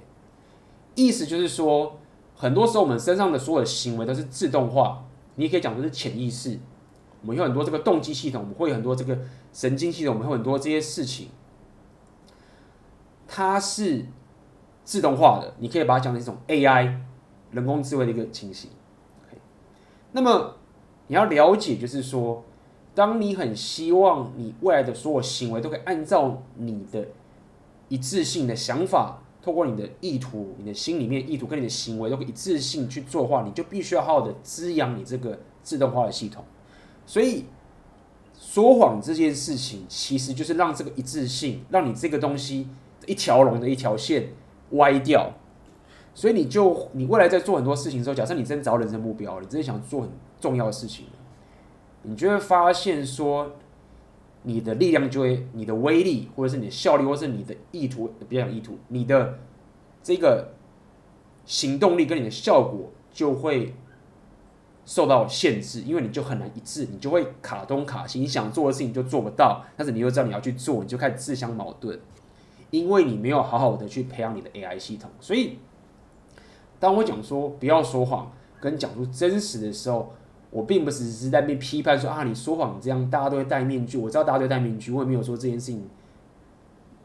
[1.06, 1.98] 意思就是说，
[2.36, 6.60] 很多时候我们身上的所有的行为都是自动化，你也可以讲说是潜意识。
[7.22, 9.18] 我们有很多这个动机系统，我们会有很多这个
[9.54, 11.30] 神经系统，我们会有很多这些事情，
[13.28, 14.06] 它是
[14.84, 15.54] 自动化的。
[15.60, 16.98] 你可以把它讲成一种 AI
[17.52, 18.70] 人工智慧的一个情形。
[19.26, 19.38] OK，
[20.14, 20.56] 那么
[21.08, 22.44] 你要了解，就是说，
[22.96, 27.08] 当你很希望你未来的所有行为都可以按照你的
[27.90, 36.44] 一致性的想法，透过你的意图、你的心里面意图跟你的行为都可以一致性去做的话，你就必须要好好的滋养你这个自动化的系统。
[37.06, 37.46] 所以，
[38.38, 42.68] 说谎这件事情其实就是让这个一致性，让你这个东西
[43.06, 44.30] 一条龙的一条线
[44.72, 45.32] 歪掉。
[46.14, 50.10] 所以你就你未来在做很多事情的时候，假设你真找人生目标，你真的想做很
[50.42, 51.06] 重要的事情，
[52.02, 53.54] 你就会发现说，
[54.44, 59.40] 你的力量就会，你的威力，或者是你的效率，或者是你的意图，别讲意图，你的
[60.02, 60.54] 这个
[61.46, 63.74] 行动力跟你的效果就会。
[64.86, 72.00] 受到限制，因为你就很难一致，你就会卡东卡西，你想做的事情就做不到，但是你又知道你要去做，你就开始自相矛盾，
[72.72, 75.08] 因为你没有好好的去培养你的 AI 系统。
[75.20, 75.60] 所以，
[76.80, 80.12] 当我讲说不要说谎，跟讲出真实的时候，
[80.52, 85.88] 我并不是只是在被批判说啊，你说谎这样大家都会戴面具，我知道大家都会戴面具，我也没有说这件事情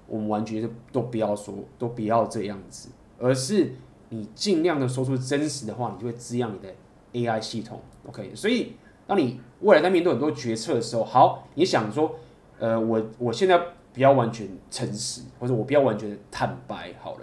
[0.06, 3.72] 我们完全都不要说，都不要这样子，而是
[4.08, 6.68] 你尽量的说出真实的话，你就会滋养你的。
[7.14, 8.72] AI 系统，OK，所以
[9.06, 12.12] 当你未来在面对很多决策的时候，好，你想说，
[12.58, 13.56] 呃，我我现在
[13.92, 17.20] 不要完全诚实，或者我不要完全坦白，好了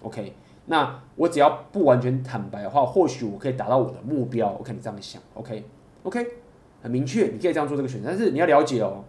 [0.00, 0.32] ，OK，
[0.66, 4.54] 那我只要不完全坦白的话，或许我可以达到我的目标。
[4.58, 6.26] 我看你这样想，OK，OK，
[6.82, 9.04] 很明确，你可以这样做这个选择，但是你要了解哦，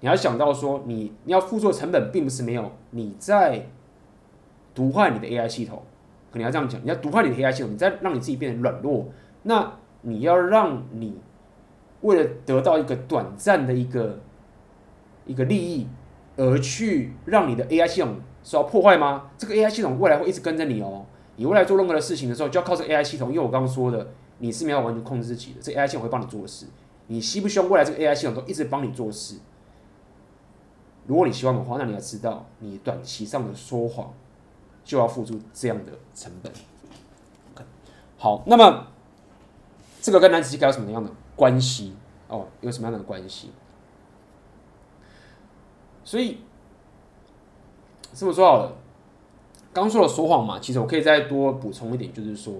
[0.00, 3.66] 你要想到说，你你要付出的成本并不是没有，你在
[4.74, 5.82] 毒坏你的 AI 系统，
[6.32, 9.06] 可能要这样讲，你要毒坏你的 AI 系统，你在让你自己变得软弱。
[9.42, 11.18] 那你要让你
[12.00, 14.18] 为了得到一个短暂的一个
[15.26, 15.86] 一个利益，
[16.36, 19.30] 而去让你的 AI 系统受到破坏吗？
[19.36, 21.04] 这个 AI 系统未来会一直跟着你哦。
[21.36, 23.30] 你未来做任何的事情的时候，就要靠这个 AI 系统。
[23.30, 26.66] 因为我刚刚说的，你是没有完全控制自己的，这 AI 系统会帮你做事。
[27.08, 29.38] 你希不希望未来这个 AI 系统都一直帮你做事？
[31.06, 34.12] 如果你希望的话，那你要知道，你短期上的说谎
[34.84, 36.52] 就要付出这样的成本。
[38.18, 38.88] 好，那么。
[40.00, 41.94] 这个跟男子气概有什么样的关系？
[42.28, 43.52] 哦，有什么样的关系？
[46.04, 46.40] 所以
[48.14, 48.72] 这么说好了，
[49.72, 52.54] 刚说了说谎嘛，其实我可以再多补充一点，就是说，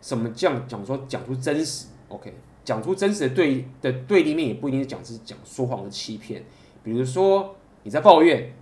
[0.00, 2.34] 什么这样讲说讲出真实，OK，
[2.64, 6.42] 讲出真实的对的对立面也不一定是讲是讲说谎的欺骗。
[6.82, 8.52] 比如说你在抱怨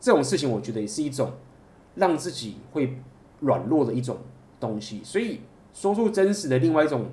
[0.00, 1.30] 这种事情，我觉得也是一种
[1.94, 2.98] 让自己会
[3.40, 4.16] 软弱的一种
[4.58, 5.40] 东西，所以。
[5.74, 7.06] 说出真实的另外一种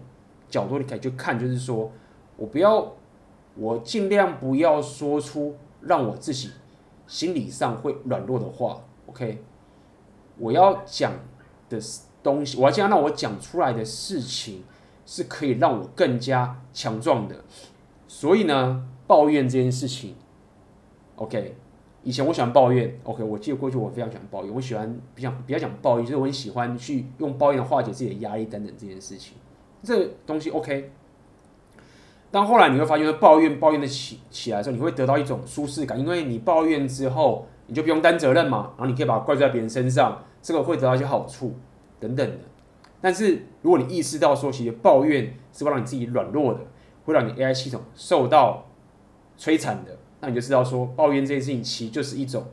[0.49, 1.89] 角度，你可以去看，就是说
[2.35, 2.91] 我不要，
[3.55, 6.49] 我尽量不要说出让我自己
[7.09, 8.81] 心理上会软弱的话。
[9.07, 9.43] OK，
[10.37, 11.11] 我要讲
[11.67, 11.77] 的
[12.23, 14.63] 东西，我要尽量让我讲出来的事情
[15.05, 17.43] 是可以让我更加强壮的。
[18.07, 20.15] 所以呢，抱怨这件事情
[21.17, 21.57] ，OK。
[22.01, 29.33] 以前我喜欢抱怨，OK，我记得过去我非常喜欢抱怨，我喜欢比较比较讲抱怨，就是我很喜欢去用抱怨化解自己的压力等等这件事情，
[29.83, 30.91] 这东西 OK。
[32.31, 41.55] 但后来你会发现，抱怨抱怨的起起来的时候，你会得到一种舒适感，因为你抱怨之后，你就不用担责任嘛，然后你可以把它怪罪在别人身上，这个会得到一些好处
[41.99, 42.37] 等等的。
[43.01, 46.59] 但是如果你意识到说，其实抱怨是会让你自己软弱的，
[47.05, 48.65] 会让你 AI 系统受到
[49.37, 49.97] 摧残的。
[50.21, 52.45] 那你就知道说，抱怨这件事情其实就是一种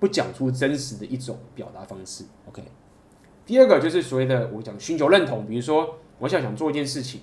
[0.00, 2.24] 不讲出真实的一种表达方式。
[2.48, 2.62] OK，
[3.44, 7.20] 第二个就是所谓的我讲寻求认同，比如说我想想做一件事情，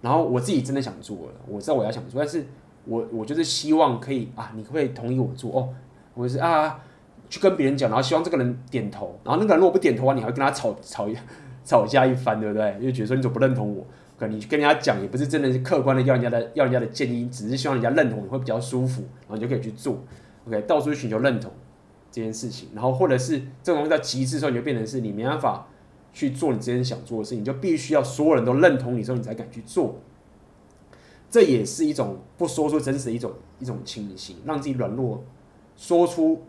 [0.00, 2.44] 然后我自己真的想做了，我知道我要想做，但是
[2.84, 5.68] 我我就是希望可以啊，你会同意我做哦，
[6.14, 6.80] 或者是啊
[7.28, 11.16] 去跟别人讲，然后希望这个人点头，然后那个人如果不点头啊，你还会跟他吵吵一
[11.64, 12.76] 吵架一番，对不对？
[12.80, 13.86] 因为觉得说你怎么不认同我？
[14.18, 19.96] 可能你跟人家讲也不是真的是客观的要人家的要人家的建议，只是希望人家认同你会比较舒服，然后你就可以去做。
[20.46, 21.50] OK，到处去寻求认同
[22.10, 25.66] 这件事情，然后或者是这种东西到极致的时候，你就变成是你没办法
[26.12, 29.96] 去做你真正想做的事情，你就必须要所有人都认同你之后，你才敢去做。
[31.30, 35.22] 这也是一种不说出真实的一种一种情形，让自己软弱，
[35.76, 36.42] 说出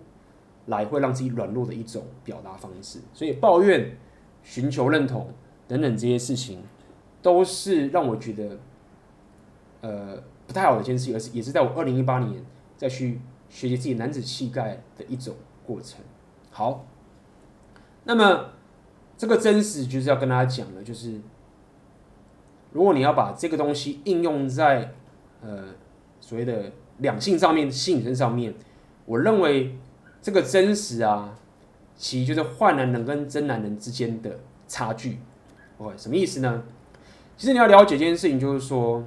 [0.66, 3.00] 来会让自己软弱的一种表达方式。
[3.14, 3.98] 所以抱怨、
[4.44, 5.30] 寻求认同
[5.68, 6.64] 等等这些事情。
[7.24, 8.58] 都是让我觉得，
[9.82, 12.44] 呃，不太好的一件事情，而是也是在我二零一八年
[12.76, 16.00] 再去学习自己男子气概的一种过程。
[16.50, 16.84] 好，
[18.06, 18.54] 那么
[19.22, 21.22] 这个真实就是要跟大家讲的，就是
[22.72, 24.96] 如果你要把这个东西应用在
[25.44, 25.66] 呃
[26.20, 28.56] 所谓的两性上面、性女生上面，
[29.06, 29.78] 我认为
[30.24, 31.38] 这个真实啊，
[31.96, 35.20] 其实就是坏男人跟真男人之间的差距。
[35.78, 36.64] OK，什么意思呢？
[37.38, 39.04] 其实你要了解一件事情，就是说，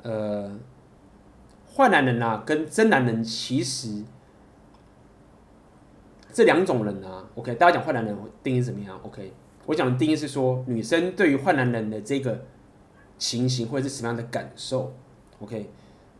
[0.00, 0.50] 呃，
[1.76, 4.02] 坏男人啊，跟真男人其实
[6.36, 9.32] 这两种人啊，OK，大家讲坏男人定义怎么样？OK，
[9.64, 12.42] 我讲的定义是说，女生对于坏男人的这个
[13.16, 14.92] 情形或者是什么样的感受
[15.40, 15.70] ？OK，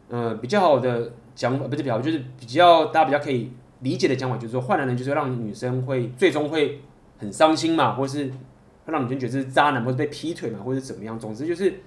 [0.09, 6.81] 呃，比较好的讲不是比较，就是比较大家比较可以理解的讲法，就是说，坏男人就是让女生会最终会
[7.19, 8.33] 很伤心嘛，或是。
[8.87, 11.19] 会让女生觉得是渣男，或者被劈腿嘛，或者怎么样？
[11.19, 11.81] 总之就是，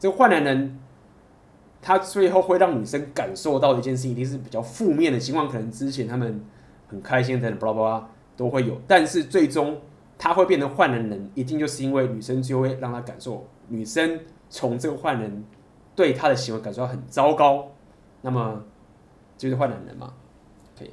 [0.00, 0.78] 这个坏男人，
[1.80, 5.48] 他最后会让女生感受到的一件事情，一定是比较负面的情况。
[5.48, 6.44] 可能之前他们
[6.94, 8.80] 很开心等等，巴拉巴拉都会有。
[8.86, 9.80] 但是最终
[10.16, 15.44] 他会变成坏男人，一定就是因为女生就会让他感受，女生从这个坏人
[15.96, 17.68] 对他的行为感受到很糟糕。
[18.22, 18.64] 那么
[19.36, 20.14] 就是坏男人嘛。
[20.78, 20.90] 可以，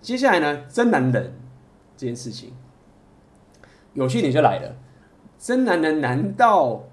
[0.00, 1.34] 接下来呢，真男人
[1.96, 2.52] 这件事情。
[3.92, 4.76] 有趣点就来了，
[5.36, 6.84] 真男人难道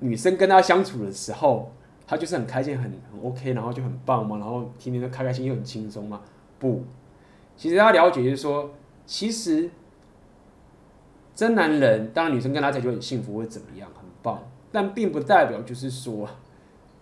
[0.00, 1.70] 女生跟他相处的时候，
[2.06, 4.38] 他就是很开心、很很 OK，然后就很棒吗？
[4.38, 6.20] 然后天天都开开心心又很轻松吗？
[6.58, 6.82] 不，
[7.62, 8.74] 其实他了解就是说，
[9.06, 9.70] 其实
[11.32, 16.28] 真男人当女生跟他在一起就很幸福或怎么样，很棒，但并不代表就是说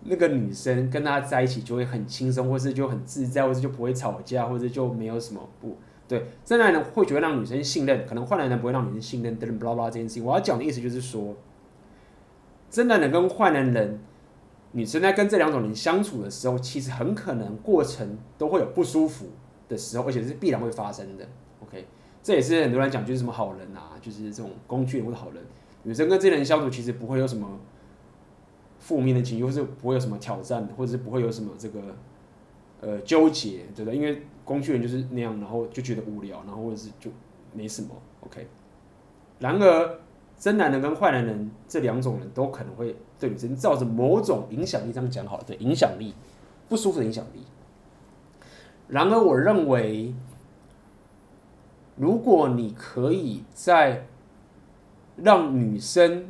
[0.03, 5.75] 那个女生跟他在一起就会很轻松，或是就很自在，或是就不会吵架，或者就没有什么不。
[6.07, 10.23] 对，真男人会觉得让女生信任，可能坏男人不会让女生信任，等等，巴拉巴拉这件事情。
[10.23, 11.35] 我要讲的意思就是说，
[12.69, 13.99] 真男人跟坏男人，
[14.73, 19.25] 女生在跟这两种人相处的时候，其实很可能过程都会有不舒服
[19.71, 21.25] 的时候，而且是必然会发生的。
[21.63, 21.87] OK，
[22.21, 25.41] 这也是很多人讲，就是什么好人啊，就是这种工具人或者好人，
[25.83, 27.47] 女生跟这些人相处，其实不会有什么
[28.79, 31.79] 负面的情绪，或是不会有什么挑战，或者是不会有什么这个
[32.81, 33.95] 呃纠结，对不对？
[33.95, 37.09] 因为工具人就是那样，然后就觉得无聊，然后或者是就
[37.53, 37.89] 没什么
[38.25, 38.47] ，OK。
[39.39, 39.99] 然而，
[40.37, 46.13] 真男人跟坏男人这两种人都可能会对女生造成某种影响力，这样讲好了，对，影响力，
[46.67, 47.43] 不舒服的影响力。
[48.91, 50.13] 然而，我认为，
[51.95, 54.05] 如果你可以在
[55.15, 56.27] 让女生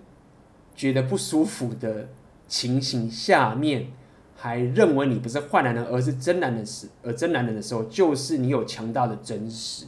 [0.76, 2.10] 觉得不舒服的
[2.48, 3.92] 情形下面，
[4.36, 9.88] 还认为你不是坏男人，而是真男人时，而真男人的时候，就是你有强大的真实。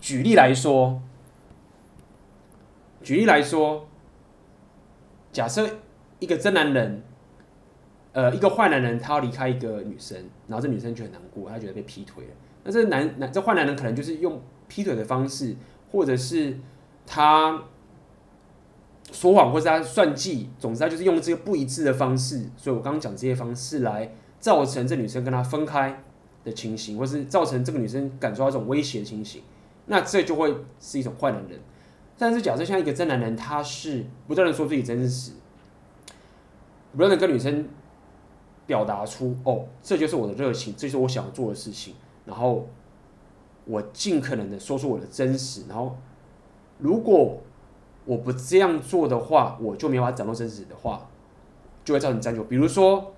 [0.00, 1.00] 举例来说，
[3.00, 3.86] 举例来说，
[5.30, 5.78] 假设
[6.18, 7.02] 一个真男人，
[8.12, 10.16] 呃，一个坏男人，他要离开一个女生，
[10.48, 12.30] 然后这女生就很难过，她觉得被劈腿了。
[12.64, 15.56] 那这男男这坏男人可能就是用劈腿的方式，
[15.90, 16.58] 或者是
[17.06, 17.62] 他。
[19.12, 22.48] 说谎，或是他算计，总之他就是用这个不一致的方式。
[22.56, 26.00] 所以我刚刚讲这些方式来造成这女生跟他分开
[26.44, 29.42] 的情形，或是造成这个女生感受到一种威胁的情形，
[29.86, 31.58] 那这就会是一种坏男人。
[32.16, 35.32] 但是假设像一个真男人，他是不断的说自己真实，
[36.92, 37.66] 不断的跟女生
[38.70, 42.68] 表达出哦，这就是我的热情，这是我想要做的事情，然后
[43.64, 45.96] 我尽可能的说出我的真实，然后
[46.78, 47.40] 如果。
[48.06, 51.06] 我不这样做的话，我就没法展露真实的话，
[51.84, 52.42] 就会造成占有。
[52.42, 53.12] 比如说，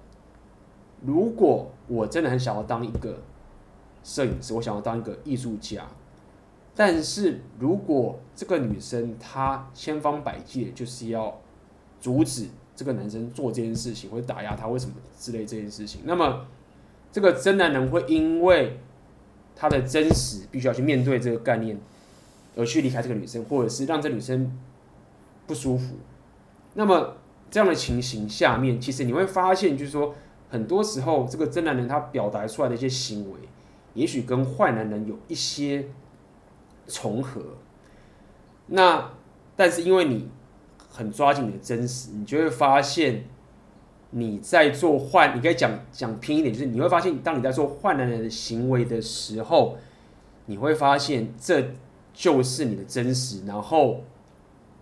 [1.01, 3.23] 如果我真的很想要当一个
[4.03, 5.87] 摄影师，我想要当一个艺术家，
[6.75, 11.41] 但是如果这个女生她千方百计的就是要
[12.01, 12.49] 阻止
[12.83, 16.47] 这个男生做这件事情，或者打压他，为什么之类这件事情，那么
[17.13, 18.81] 这个真男人会因为
[19.55, 21.79] 他的真实必须要去面对这个概念，
[22.57, 24.59] 而去离开这个女生，或者是让这女生。
[25.45, 25.97] 不舒服，
[26.75, 27.17] 那么
[27.51, 30.15] 这样的情形下面，其实你会发现，就是说，
[30.49, 33.41] 很多时候这个真男人他表达出来的一些行为，
[33.95, 35.89] 也许跟坏男人有一些
[36.87, 37.43] 重合。
[38.69, 39.11] 那
[39.57, 40.29] 但是因为你
[40.93, 43.25] 很抓紧你的真实，你就会发现
[44.11, 49.77] 你在做坏，你可以讲讲偏一点，就是你会发现，当你在做坏男人的行为的时候，
[50.47, 51.73] 你会发现这
[52.13, 54.03] 就是你的真实，然后。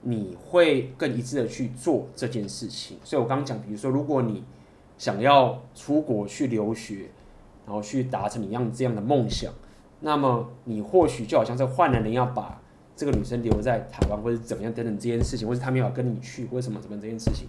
[0.02, 4.42] 你会更一致的去做这件事情，所以我刚刚讲，比如说，如果你
[4.96, 7.10] 想要出国去留学，
[7.66, 9.52] 然后去达成你样这样的梦想，
[10.00, 12.59] 那么你或许就好像是换男人要把
[13.00, 17.48] 这个女生留在台湾，或者怎么样等等这件事情，或者她没有跟你去，为什么怎么这件事情，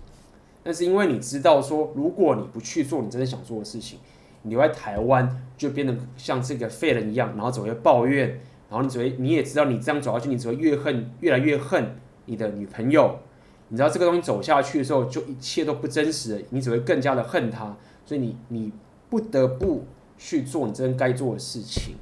[0.64, 4.00] 但是因为你知道说，如果你不去做你真的想做的事情，
[4.44, 8.30] 你留在台湾就变得像这个废人一样，然后只会抱怨，
[8.70, 11.98] 然后你只会你也知道你这样走下去，你只会越恨越来越恨
[12.28, 13.20] 你的女朋友。
[13.68, 17.76] 你知道这个东西走下去的时候，就一切都不真实了，你只会更加的恨她。
[18.06, 18.72] 所以你你
[19.10, 19.84] 不得不
[20.18, 21.96] 去做你真该做的事情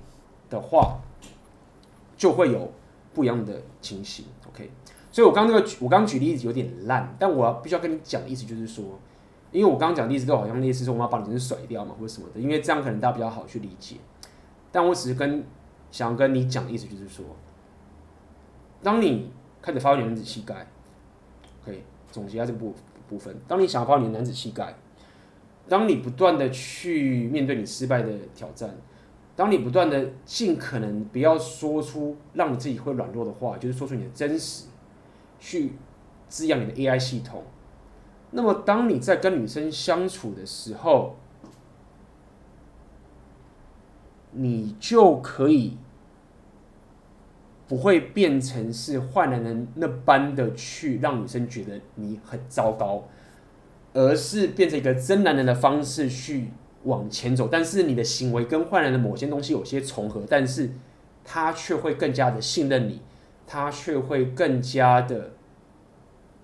[0.52, 1.00] 的话，
[2.16, 2.72] 就会有
[3.20, 4.24] 不一样的情形。
[4.48, 4.72] OK，
[5.12, 8.98] 所以我刚那个我刚举例子有点烂，但我必须要跟你讲的意思就是说，
[9.52, 13.98] 因为我刚讲的例子都好像类似说我们要把女生甩掉嘛，或者什么的，因为这样可能大家比较好去理解。
[14.72, 15.44] 但我只是跟
[15.92, 17.26] 想要跟你讲的意思就是说，
[18.82, 19.30] 当你
[19.62, 20.66] 开始发挥你男子气概，
[21.66, 22.74] 可以总结一下这个部
[23.10, 23.36] 部分。
[23.50, 24.74] 当你想要发挥你的男子气概，
[25.68, 28.74] 当你不断的去面对你失败的挑战。
[29.40, 34.66] 当你不断的尽可能不要说出让你自己会软弱的话，就是说出你的真实，
[35.40, 35.76] 去
[36.28, 37.46] 滋养你的 AI 系统。
[38.32, 41.16] 那么，当你在跟女生相处的时候，
[44.32, 45.78] 你就可以
[47.66, 53.06] 不会变成是坏男人那般的去让女生觉得你很糟糕，
[53.94, 56.50] 而是变成一个真男人的方式去。
[56.84, 60.72] 往前走，但是你的行为跟坏人的某些东西有些重合，但是
[61.26, 63.02] 他却会更加的信任你，
[63.46, 65.32] 他却会更加的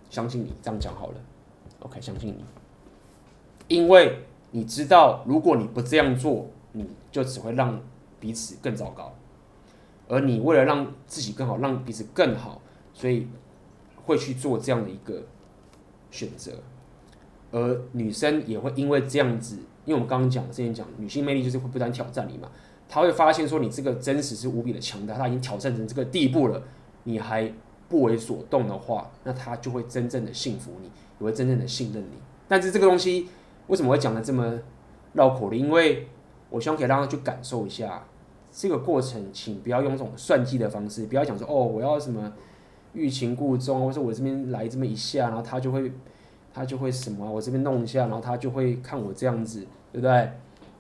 [0.10, 0.54] 相信你。
[0.62, 1.16] 这样讲好了
[1.80, 2.44] ，OK，相信你，
[3.70, 7.82] 因为你知道，如果你不这样做，你就只会让
[8.20, 9.14] 彼此更糟糕，
[10.10, 12.62] 而你为了让自己更好，让彼此更好，
[12.94, 13.28] 所以
[14.04, 15.24] 会去做这样的一个
[16.12, 16.52] 选择，
[17.52, 19.60] 而女生也会因为这样子。
[19.86, 22.50] 因为我们刚刚讲，之前讲女性魅力就是会不断挑战你嘛，
[22.90, 26.60] 她会发现说你这个真实是无比的强大，她已经挑战成这个地步了，
[27.04, 27.54] 你还
[27.88, 32.18] 不为所动的话，那她就会真正的信服你，也会真正的信任你。
[32.48, 33.28] 但是这个东西
[33.68, 34.60] 为什么会讲的这么
[35.14, 35.60] 绕口令？
[35.60, 36.08] 因为
[36.50, 38.04] 我希望可以让她去感受一下
[38.52, 42.34] 这个过程，请不要用这种算计的方式，不要讲说哦，我要什么
[42.94, 45.92] 欲擒故纵，或者我这边来这么一下，然后她就会。
[46.56, 49.60] 他就会什么，我这边弄一下，然后他就会看我这样子，
[49.92, 50.32] 对不对？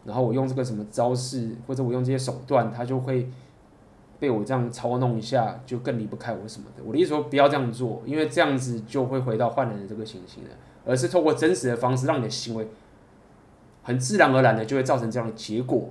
[0.05, 3.29] 然后我用这个什么招式，或者我用这些手段，他就会
[4.17, 6.83] 被我这样操弄一下，就更离不开我什么的。
[6.85, 10.49] 我的意思说，不要这样做，因为这样子就会回到换人的这个情形了，
[10.85, 12.65] 而是透过真实的方式，让你的行为
[13.83, 15.89] 很自然而然的就会造成这样的结果。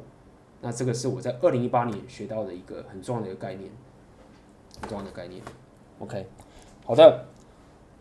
[0.63, 3.71] 那这个是我在二零一八年学到的一个很重要的一个概念，
[4.81, 5.43] 很重要的概念。
[5.99, 6.27] OK，
[6.87, 7.27] 好的。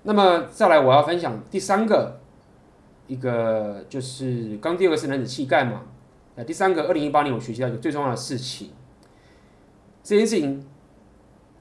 [0.04, 2.20] 那么再来，我要分享第三个，
[3.08, 5.84] 一个就是刚第二个是男子气概嘛，
[6.36, 8.72] 那第三个，二零一八年我学习到一个最重要的事情，
[10.04, 10.68] 这件事情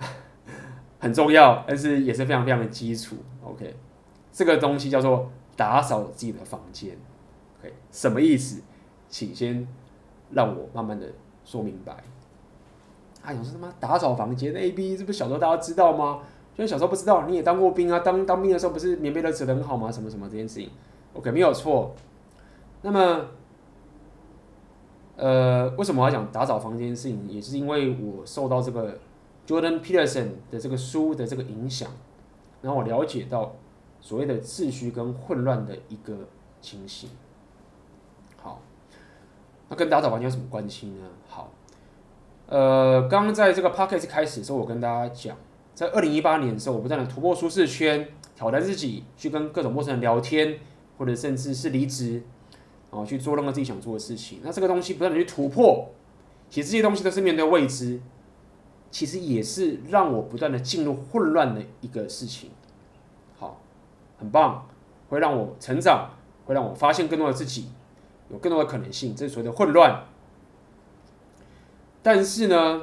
[0.98, 3.16] 很重要，但是也是非常非常的基础。
[3.44, 3.76] OK，
[4.32, 6.96] 这个东西叫做打扫自己的房间。
[7.60, 8.60] OK，什么意思？
[9.08, 9.68] 请先
[10.30, 11.06] 让我慢慢的
[11.44, 11.94] 说明白。
[13.22, 16.20] 哎，我说他妈打扫房间，A B，这不小时候大家知道吗？
[16.54, 18.00] 就小时候不知道，你也当过兵啊？
[18.00, 19.90] 当当兵的时候不是棉被都折得很好吗？
[19.90, 20.68] 什么什么这件事情
[21.14, 21.94] ，OK 没有错。
[22.82, 23.26] 那么，
[25.16, 27.26] 呃，为什么我要讲打扫房间的事情？
[27.26, 28.98] 也是因为我受到这个
[29.46, 31.88] Jordan Peterson 的这个书的这个影响，
[32.60, 33.54] 然后我了解到
[34.02, 36.14] 所谓的秩序跟混乱的一个
[36.60, 37.08] 情形。
[38.42, 38.60] 好，
[39.70, 41.08] 那跟打扫房间有什么关系呢？
[41.26, 41.50] 好，
[42.46, 45.34] 呃，刚刚在这个 Podcast 开始的时候，我跟大家讲。
[45.74, 48.06] 在二零一八年的时候，我不断的突破舒适圈，
[48.36, 50.58] 挑战自己，去跟各种陌生人聊天，
[50.98, 52.22] 或者甚至是离职，
[52.90, 54.40] 然后，去做任何自己想做的事情。
[54.42, 55.88] 那这个东西不断的去突破，
[56.50, 58.00] 其实这些东西都是面对未知，
[58.90, 62.50] 其实也是让我不断的进入混乱的一个事情。
[63.38, 63.58] 好，
[64.18, 64.68] 很棒，
[65.08, 66.10] 会让我成长，
[66.44, 67.70] 会让我发现更多的自己，
[68.28, 70.04] 有更多的可能性，这是所谓的混乱。
[72.02, 72.82] 但是呢，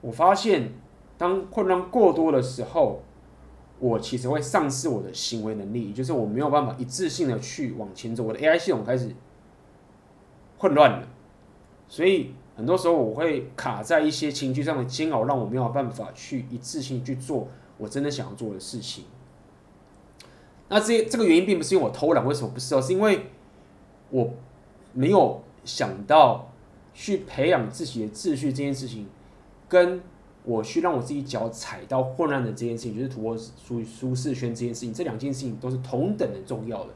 [0.00, 0.72] 我发现。
[1.18, 3.02] 当混乱过多的时候，
[3.78, 9.14] 我其实会丧失我的行为能力，也就是我没有办法一致性的去往前走，我的 AI 系统开始
[10.58, 11.08] 混乱了，
[11.88, 17.48] 所以很多时候我会卡在一些情绪上的煎熬，让我没有办法去一致性去做
[17.78, 19.04] 我真的想要做的事情。
[20.68, 22.82] 那这这个原因并不是因为我偷懒，为什么不是哦？
[22.82, 23.26] 是因为
[24.10, 24.34] 我
[24.92, 26.50] 没有想到
[26.92, 29.06] 去培养自己的秩序这件事情
[29.68, 30.02] 跟。
[30.46, 36.90] 我去让我自己脚踩到混乱的这件事情，就是突破舒舒适圈这件事情，这两件事情都是同等的重要的。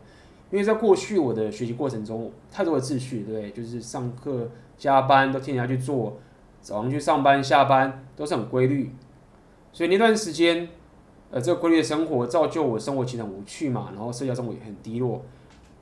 [0.52, 3.50] 因为在过去我的学习过程中，太多的秩序，对不对？
[3.50, 4.48] 就是上课、
[4.78, 6.16] 加班都天天去做，
[6.60, 8.92] 早上去上班、下班都是很规律。
[9.72, 10.68] 所以那段时间，
[11.30, 15.24] 呃，这个规律的生活造就我生活其实很无趣嘛，然后社交生活也很低落，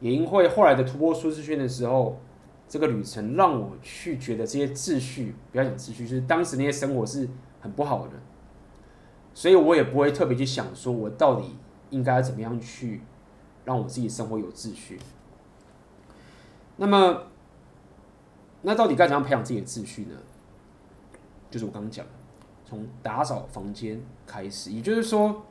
[0.01, 2.19] 也因为后来的突破舒适圈的时候，
[2.69, 7.27] 这个旅程让我去觉得这些秩序，不要讲秩序，就是当时那些生活是
[7.61, 8.15] 很不好的，
[9.35, 11.57] 所以我也不会特别去想说我到底
[11.91, 13.03] 应该怎么样去
[13.65, 14.99] 让我自己生活有秩序。
[16.77, 17.23] 那么，
[18.63, 20.15] 那到底该怎样培养自己的秩序呢？
[21.51, 22.05] 就是我刚刚讲。
[22.65, 25.43] 从打扫房间开始，也就是说，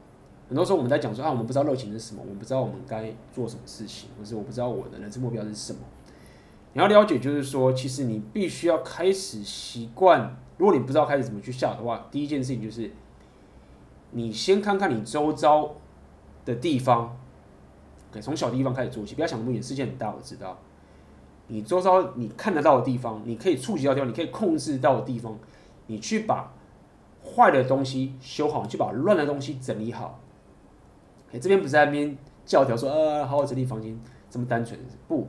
[0.47, 5.79] 很多时候我们在讲说啊，我们不知道热情是什么，我们不知道我们该做什么事情，或是我不知道我的人生目标是什么。
[6.73, 10.37] 你要了解，就是说，其实你必须要开始习惯。
[10.57, 12.91] 如果你不知道开始怎么去下的话，第一件事情就是，
[14.11, 15.75] 你先看看你周遭
[16.45, 17.17] 的地方，
[18.11, 20.57] 可以从小地方开始做起，不要想那么远，世界很大，我知道。
[21.47, 25.37] 你周遭你看得到的地方，你可以触及到的地方，你可以控制到的地方，
[25.87, 26.53] 你去把。
[27.35, 30.17] 坏的东西修好，就把乱的东西整理好。
[31.33, 33.99] 哎，这边不是在那边教条说，呃，好好整理房间，
[34.29, 34.79] 这么单纯？
[35.09, 35.27] 不，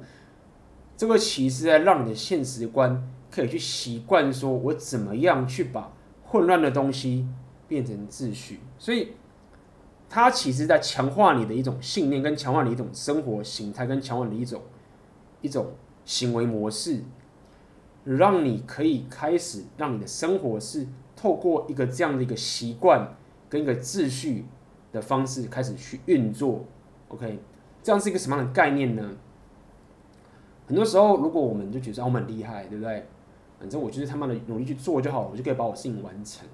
[0.96, 5.92] 这个其实在让你的现实观可以去习惯，说我怎么样去把
[6.24, 7.26] 混乱的东西
[7.66, 8.60] 变成秩序。
[8.78, 9.12] 所以，
[10.08, 14.62] 它其实在强化你的一种信念，跟强化你一种生活形态，跟强化你一种
[15.40, 15.72] 一种
[16.04, 17.02] 行为模式，
[18.04, 20.86] 让你可以开始让你的生活是。
[21.20, 23.16] 透过一个这样的一个习惯
[23.48, 24.44] 跟一个秩序
[24.92, 26.64] 的方式开始去运作
[27.08, 27.40] ，OK，
[27.82, 29.16] 这样是一个什么样的概念呢？
[30.68, 33.08] 很多时候，如果我们就觉得我们很厉害，对不对？
[33.58, 36.46] 反正我就是他妈的努力去做就好了，我就可以把我事情完成。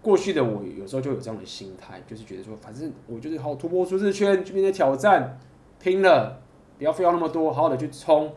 [0.00, 5.38] 过去的我有时候就有这样的心态，就是觉得说，反正我就是好突破舒适圈，去面对挑战，
[5.80, 6.40] 拼了，
[6.78, 8.32] 不要非要那么多，好好的去冲。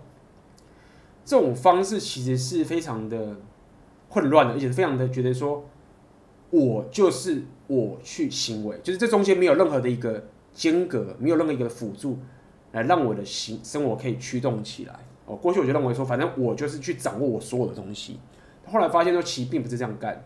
[1.23, 3.37] 这种方式其实是非常的。
[4.13, 5.63] 混乱的，而且非常的觉得说，
[6.49, 12.19] 我就是我去行为，就是这中间没有任何的一个间隔，没有任何一个辅助
[12.73, 14.99] 来让我的行生活可以驱动起来。
[15.25, 18.19] 哦，过去我就认为说，反正我就是去掌握我所有的东西。
[18.65, 20.23] 后来发现说，其实并不是这样干。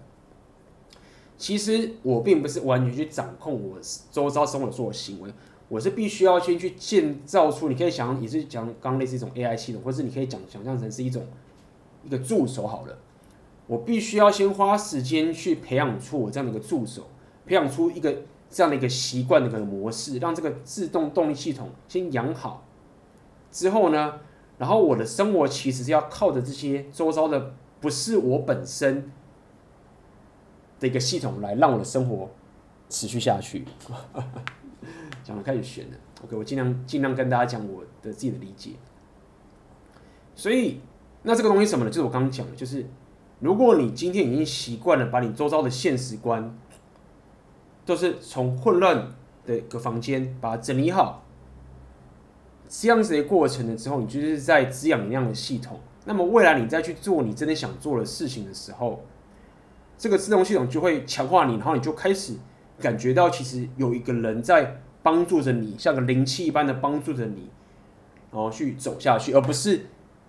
[1.38, 3.78] 其实我并不是完全去掌控我
[4.12, 5.30] 周遭生活的所有行为，
[5.68, 7.68] 我是必须要先去建造出。
[7.68, 11.26] 你可以想，也是讲刚类似一种 AI 系统，或是你可以讲想象成是一种
[12.04, 12.98] 一个助手好了。
[13.68, 17.10] 我必须要先花时间去培养出我这样的一个助手，
[17.46, 18.16] 培养出一个
[18.50, 22.64] 这样的一个习惯的一个模式，让这个自动动力系统先养好。
[23.52, 24.20] 之后呢，
[24.58, 29.12] 然后我的生活其实是要靠着这些周遭的，不是我本身
[30.80, 32.30] 的一个系统来让我的生活
[32.90, 33.66] 持续下去。
[35.24, 38.72] 讲的开始玄了，OK，我尽量尽量跟大家讲我的自己的理解。
[40.36, 40.80] 所以，
[41.24, 41.92] 那这个东西什么呢？
[41.92, 42.86] 就是我刚刚讲的，就是。
[43.42, 46.58] 如果你今天已经习惯了把你周遭的现实观，
[47.86, 49.14] 都是从混乱
[49.46, 51.25] 的一个房间把它整理好，
[52.68, 55.80] 这样子的过程了之后，你就是在滋养你那样的系统。
[56.06, 59.04] 那么未来你再去做你真的想做的事情的时候，
[59.98, 62.36] 这个自动系统就会强化你，然后你就开始
[62.80, 67.50] 感觉到其实有一个人在帮助着你，像个灵气一般的帮助着你，
[68.32, 69.88] 然后去走下去，而不是。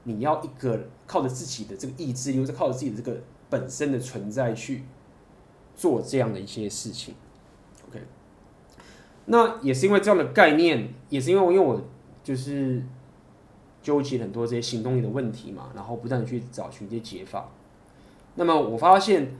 [0.08, 3.20] 你要一个靠着自己的这个意志力，或者靠着自己的这个
[3.50, 4.84] 本身的存在去
[5.74, 7.16] 做这样的一些事情
[7.88, 8.00] ，OK？
[9.24, 11.82] 那也是因为这样的概念，也是因为因为我
[12.26, 12.82] 就是
[13.80, 17.48] 纠结很多这些行动力的问题嘛，然后不断的去找寻这些解法。
[18.34, 19.30] 那么我发现，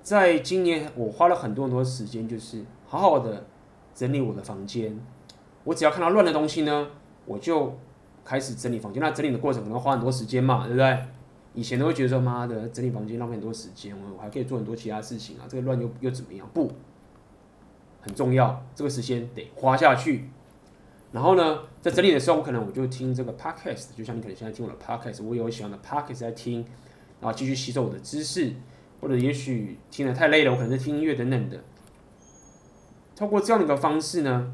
[0.00, 3.46] 在今年我花了很多很多时间，就是好好的
[3.92, 4.96] 整理我的房间。
[5.64, 6.88] 我只要看到乱的东西呢，
[7.26, 7.74] 我就。
[8.26, 10.98] 开始整理房间，那整理的过程可能花很多时间嘛，对不对？
[11.52, 16.48] 以前都会觉得说，妈的，整理房间浪费很多时间，我我还可以做很多其他事情啊，这个乱又又怎么样？
[16.54, 16.72] 不，
[18.00, 20.30] 很重要，这个时间得花下去。
[21.14, 26.64] 然后呢，在整理的时候，我可能我就听这个 podcast，就像你可能现在听我的 podcast，我有喜欢的 podcast 在听，
[27.20, 28.52] 然后继续吸收我的知识，
[29.00, 31.62] 或者也许听得太累了，我可能是听音乐等等的。
[33.14, 34.52] 透过这样的一个方式呢，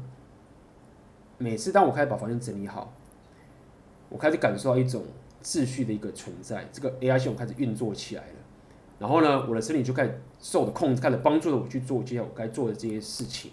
[1.39, 2.93] 每次当我开始把房间整理好。
[4.09, 5.03] 我开始感受到一种
[5.41, 8.35] 秩序的一个存在，这个 AI 系统开始运作起来了。
[8.99, 13.49] 然后呢，我的身体就开始受我的控制，开始帮助着我去做接下来我该做的这些事情，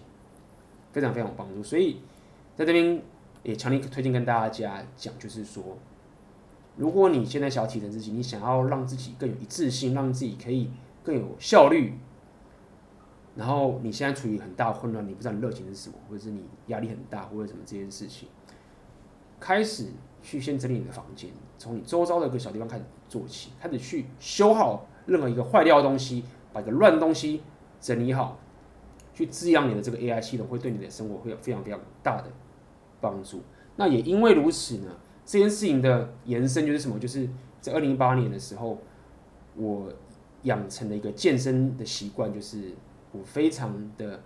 [0.93, 1.63] 非常非常有帮助。
[1.63, 2.03] 所以
[2.59, 3.01] 在这边
[3.45, 5.63] 也强烈推荐跟大家讲，就是说，
[6.75, 10.69] 如果你现在想要提升自己，你想要让自己更有一致性，让自己可以
[11.05, 11.95] 更有效率，
[13.37, 18.29] 然后你现在处于很大混乱，你不知道你热情是什么，或者是你压力很大，或者什么这件事情，
[19.39, 19.87] 开始。
[20.21, 27.41] 去先整理你的房间，从你周遭的一个小地方开始做起，开始去修好任何一个坏掉的东西，把一个乱东西
[27.81, 28.37] 整理好，
[29.15, 32.25] 去滋养你的这个 AI 系统，会对你的生活会有非常非常大的
[33.01, 33.43] 帮助。
[33.77, 36.99] 那也因为如此呢，这件事情的延伸就是什么？
[36.99, 37.29] 就是
[37.61, 38.79] 在二零一八年的时候，
[39.57, 39.93] 我
[40.43, 42.75] 养成了一个健身的习惯，就是
[43.13, 44.21] 我非常的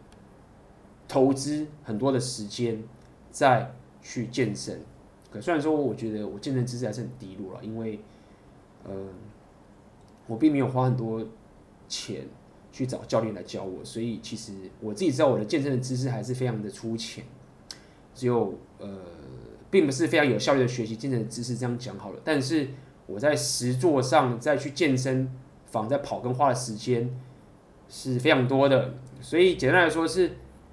[1.07, 2.83] 投资很多的时间
[3.31, 4.81] 在去健身。
[5.31, 8.01] 可虽然说，我觉得我健身知识还是很低落了，因为
[8.85, 8.93] 呃，
[10.27, 11.25] 我并没有花很多
[11.89, 12.27] 钱
[12.71, 17.25] 去找教练来教我，所以其实我自己知道我的健身的知识还是非常的粗浅，
[18.15, 18.89] 只有呃，
[19.71, 21.57] 并不是非常有效率的学习健身的知识。
[21.57, 22.69] 这样讲好了，但是
[23.07, 25.31] 我在实作上再去健身
[25.67, 27.11] 房在跑跟花的时间
[27.89, 30.33] 是非常多的，所以简单来说是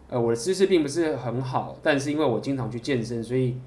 [0.09, 3.57] 呃，我的知识并不是很好，但是因为我经常去健身，所以。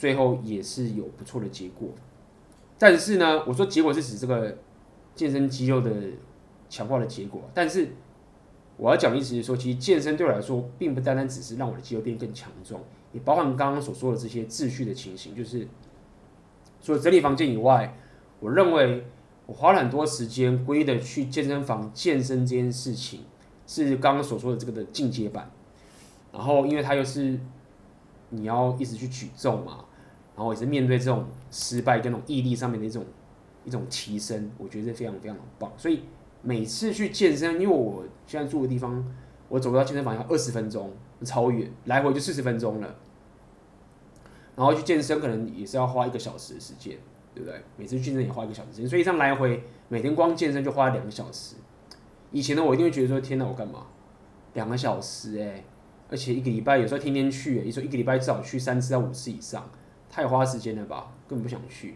[0.00, 1.90] 最后也是有不错的结果，
[2.78, 4.56] 但是呢，我说结果是指这个
[5.14, 5.92] 健身肌肉的
[6.70, 7.42] 强化的结果。
[7.52, 7.86] 但是
[8.78, 12.80] 我要讲的意思是说，其实健身对我来说，并不单单只是让我的肌肉变更强壮，
[13.12, 15.34] 也包含刚刚所说的这些秩序的情形。
[15.34, 15.66] 就是
[16.80, 17.96] 除了整理房间以外，
[18.40, 19.04] 我认为
[19.46, 23.20] 我花了很多时间归的去健身房健身这件事情，
[23.66, 25.50] 是刚刚所说的这个的进阶版。
[26.32, 27.38] 然后，因为它又是
[28.28, 29.84] 你要一直去举重嘛。
[30.36, 33.04] 然后也是面对这种失败跟那种毅力上面的一种
[33.66, 35.70] 一种提升，我觉得是非常非常的棒。
[35.76, 36.04] 所以
[36.40, 39.04] 每次去健身，因为我现在住的地方，
[39.50, 40.90] 我走到健身房要二十分钟，
[41.24, 42.94] 超远，来回就四十分钟了。
[44.56, 46.98] 然后去健身可能也是要花一个小时的时间，
[47.34, 47.60] 对不对？
[47.76, 51.56] 每次去健身也花一个小时时间，所以这样来回每天光健身就花两个小时。
[52.30, 53.86] 以前呢，我一定会觉得说：天哪，我干嘛？
[54.54, 55.64] 两个小时哎、
[56.10, 59.68] 而且一个礼拜有时候天天去、欸，有时候一个礼拜至少去三次到五次以上。
[60.12, 61.94] 太花时间了吧，根本不想去。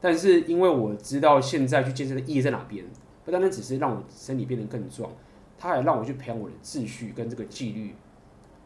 [0.00, 2.82] 但是因为我知道现在去健身的意义在哪边，
[3.22, 5.12] 不单单只是让我身体变得更壮，
[5.58, 7.94] 它还让我去培养我的秩序跟这个纪律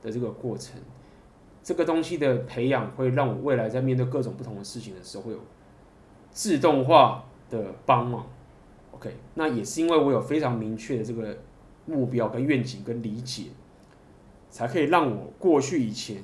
[0.03, 0.80] 的这个过程。
[1.62, 5.38] 这个东西的培养会让我未来在面对各种不同的事情的时候会有
[6.30, 8.26] 自动化的帮忙。
[8.92, 11.36] OK，那也是因为我有非常明确的这个
[11.86, 13.44] 目标跟愿景跟理解，
[14.51, 16.22] 才可以让我过去以前。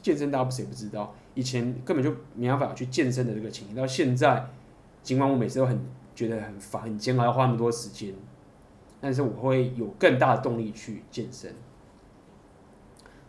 [0.00, 4.46] 健身大家不谁不知道，以前根本就没办法去健身的这个情形，到现在，
[5.02, 5.78] 尽管我每次都很
[6.14, 8.14] 觉得很烦、很煎熬，要花那么多时间，
[8.98, 11.54] 但是我会有更大的动力去健身。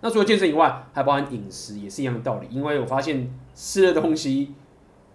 [0.01, 2.47] 那除了健身以外，还包含饮食，也是一样的道理。
[2.49, 4.53] 因为我发现吃的东西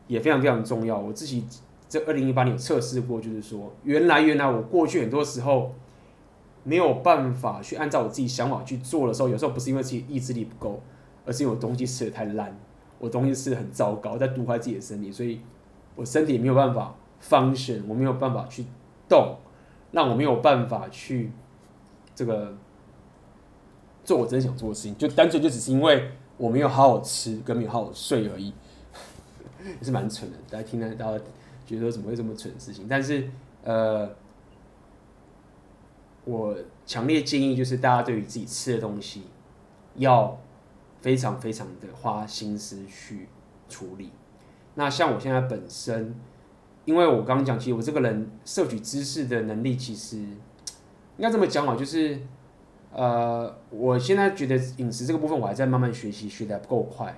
[0.06, 0.98] 也非常非常重要。
[0.98, 1.44] 我自己
[1.88, 5.72] 这二零一八年有测试过，就是说，原来原来我过去很多时候
[6.62, 10.80] 没有办法去按照我自己想法去做的时候，有时候不是因为自己意志力不够。
[11.26, 12.54] 而是因为我东西吃的太烂，
[12.98, 15.40] 我东西吃的很糟糕，在毒坏自己的身体，所以
[15.94, 16.94] 我身体没有办法
[17.26, 18.66] function，我没有办法去
[19.08, 19.38] 动，
[19.92, 21.32] 让我没有办法去
[22.14, 22.54] 这个
[24.04, 28.52] 做我真想做的事情，就单纯就只是因为我没有好好吃跟没有好好睡而已，
[29.64, 30.36] 也是蛮蠢的。
[30.50, 31.24] 大家听了，大家
[31.66, 32.86] 觉得怎么会这么蠢的事情？
[32.88, 33.28] 但是
[33.62, 34.08] 呃，
[36.24, 39.22] 我强烈建议就是大家对于自己吃的东西
[39.96, 40.38] 要。
[41.04, 43.28] 非常非常的花心思去
[43.68, 44.10] 处理。
[44.74, 46.14] 那像我现在本身，
[46.86, 52.18] 因为我刚刚讲，其实我这个人摄取知识的能力，其实应该这么讲啊，就是
[52.94, 57.14] 呃，我现在觉得饮食这个部分我还在慢慢学习，学得还不够快。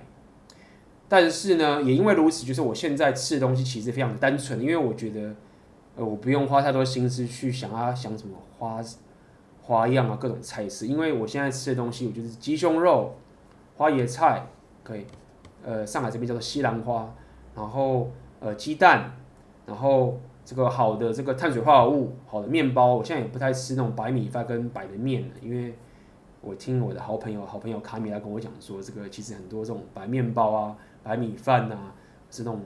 [1.07, 5.35] 但是呢，也因为如此，就是我现在吃的东西其实非常的单纯，因为我觉得
[5.95, 8.81] 呃，我不用花太多心思去想啊，想什么花
[9.61, 13.13] 花样啊，各种菜式，因为我现在吃的东西，我就是鸡胸肉。
[13.75, 14.47] 花椰菜
[14.83, 15.05] 可以，
[15.63, 17.13] 呃，上海这边叫做西兰花，
[17.55, 18.09] 然后
[18.39, 19.15] 呃鸡蛋，
[19.67, 25.75] 然后这个好的这个碳水化合物，好的面包，我现在也不太吃那种白米饭跟白的面了，因为
[26.39, 31.93] 我听我的好朋友好朋友卡米拉跟我讲说，这个其实很多这种白面包啊、白米饭啊，
[32.31, 32.61] 是那种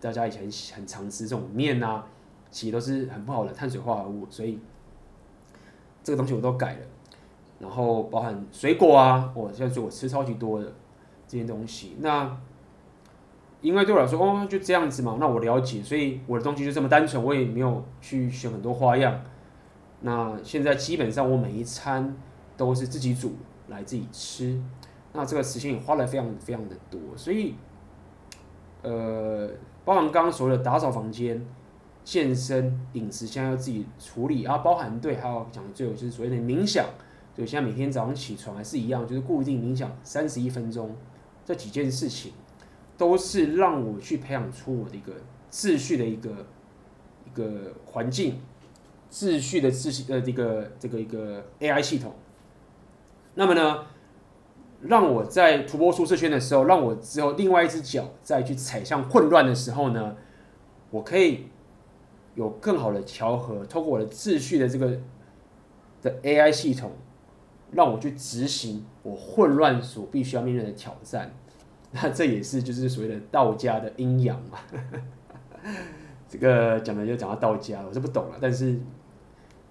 [0.00, 2.06] 大家以前很常吃这种面啊，
[2.50, 4.58] 其实都是很不好的碳水化合物，所以
[6.02, 6.80] 这个东西我都改了。
[7.58, 10.72] 然后包含水果啊，我现在水果吃超级多的
[11.26, 11.94] 这些东西。
[12.00, 12.34] 那
[13.60, 15.16] 因为对我来说，哦，就这样子嘛。
[15.18, 19.20] 那我了解，所以我的东西就这么单纯，我也没有去选很多花样。
[20.02, 22.16] 那现在基本上我每一餐
[22.56, 23.32] 都是自己煮
[23.66, 24.62] 来自己吃。
[25.12, 27.54] 那这个时间也花了非常非常的多，所以
[28.82, 29.50] 呃，
[29.84, 31.44] 包含刚刚所谓的打扫房间、
[32.04, 34.58] 健身、饮食，现在要自己处理啊。
[34.58, 36.84] 包含对，还有讲的最后就是所谓的冥想。
[37.34, 40.94] 就现在每天早上起床还是一样，就是固定冥想三十一分钟，
[41.44, 42.32] 这几件事情
[42.98, 45.12] 都是让我去培养出我的一个
[45.50, 46.30] 秩序的一个
[47.24, 48.40] 一个环境，
[49.10, 52.12] 秩序的秩序呃这个这个一个 AI 系统。
[53.34, 53.86] 那么呢，
[54.82, 60.16] 让我在突破舒适圈的时候，让我只有另外一只脚再去踩向混乱的时候呢，
[60.90, 61.46] 我可以
[62.34, 64.98] 有更好的调和，透过我的秩序的这个
[66.02, 66.92] 的 AI 系统，
[67.70, 71.32] 让我去执行我混乱所必须要面对的挑战。
[71.90, 74.58] 那这也是就是所谓的道家的阴阳嘛。
[76.28, 78.78] 这个讲的就讲到道家，我是不懂了，但是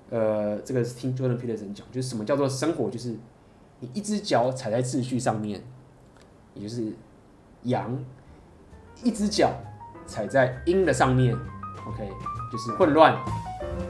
[0.09, 3.15] 呃，这个是听 Jordan Peterson 讲，就是什么叫做生活，就是。
[3.79, 5.61] 你一只脚踩在秩序上面，
[6.55, 6.91] 也就是
[7.61, 7.95] 阳；
[9.03, 9.53] 一只脚
[10.07, 11.37] 踩在阴的上面
[11.87, 12.09] ，OK，
[12.51, 13.15] 就是混乱。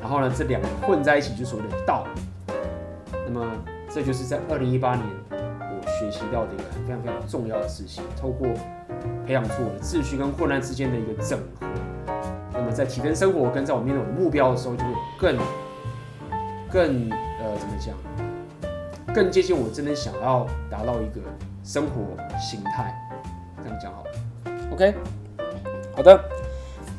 [0.01, 2.05] 然后呢，这两个混在一起，就所谓的道。
[3.13, 3.49] 那么，
[3.89, 5.07] 这就是在二零一八年
[5.87, 8.03] 学习到的一个非常非常重要的事情。
[8.19, 8.47] 透过
[9.25, 11.67] 培养出我的秩序跟混乱之间的一个整合，
[12.53, 15.37] 那么在提升生活跟在我面对我的目标的时候，就会更
[16.71, 17.95] 更呃，怎么讲？
[19.13, 21.21] 更接近我真的想要达到一个
[21.63, 22.01] 生活
[22.39, 22.93] 形态，
[23.63, 24.09] 这样讲好了。
[24.71, 24.93] OK，
[25.95, 26.23] 好的。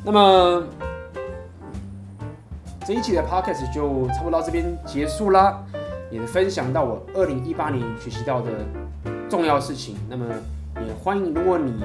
[0.03, 0.63] 那么
[2.85, 5.63] 这一期的 Podcast 就差不多到这边结束啦，
[6.11, 8.51] 也分享到我二零一八年学习到的
[9.29, 9.95] 重要事情。
[10.09, 10.25] 那么
[10.75, 11.83] 也欢迎，如果你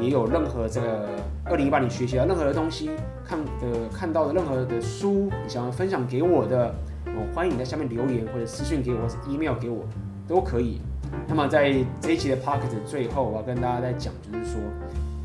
[0.00, 1.08] 也有任何这个
[1.44, 2.90] 二零一八年学习到任何的东西，
[3.24, 6.74] 看的看到的任何的书，你想要分享给我的。
[7.06, 9.84] 我，欢迎你在下面留言或者私信给我，或者 email 给我，
[10.26, 10.80] 都可以。
[11.28, 14.60] 那么在这一期的 podcast 最后，我要跟大家在讲，就是说，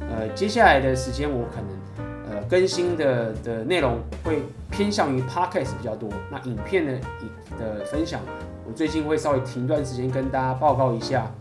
[0.02, 2.06] 呃，接下来的时间我可能
[2.50, 4.42] 更新的的内容会
[4.72, 6.10] 偏向于 podcast 比较多。
[6.32, 8.20] 那影片的影的分享，
[8.68, 11.32] 我最近会稍微停一段时间跟大家报告一下。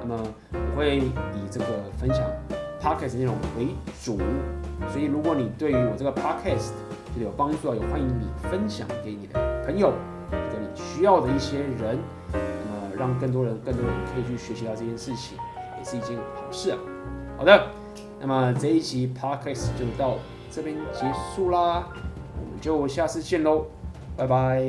[0.00, 1.12] 那么我会以
[1.50, 1.66] 这个
[1.98, 2.24] 分享
[2.82, 3.68] podcast 内容为
[4.02, 4.18] 主，
[4.92, 6.72] 所以如果你对于我这个 podcast
[7.16, 9.64] 就有帮助，也欢迎你分享给你的。
[9.64, 9.92] 朋友，
[10.30, 11.98] 跟你需要的一些人，
[12.32, 15.36] 那么让更多人、更多人可以去学习到这件事情，
[15.78, 16.78] 也是一件好事啊。
[17.36, 17.66] 好的，
[18.20, 20.18] 那么这一期 Podcast 就到
[20.56, 21.00] 这边结
[21.34, 21.86] 束啦，
[22.40, 23.66] 我们就下次见喽，
[24.16, 24.64] 拜拜。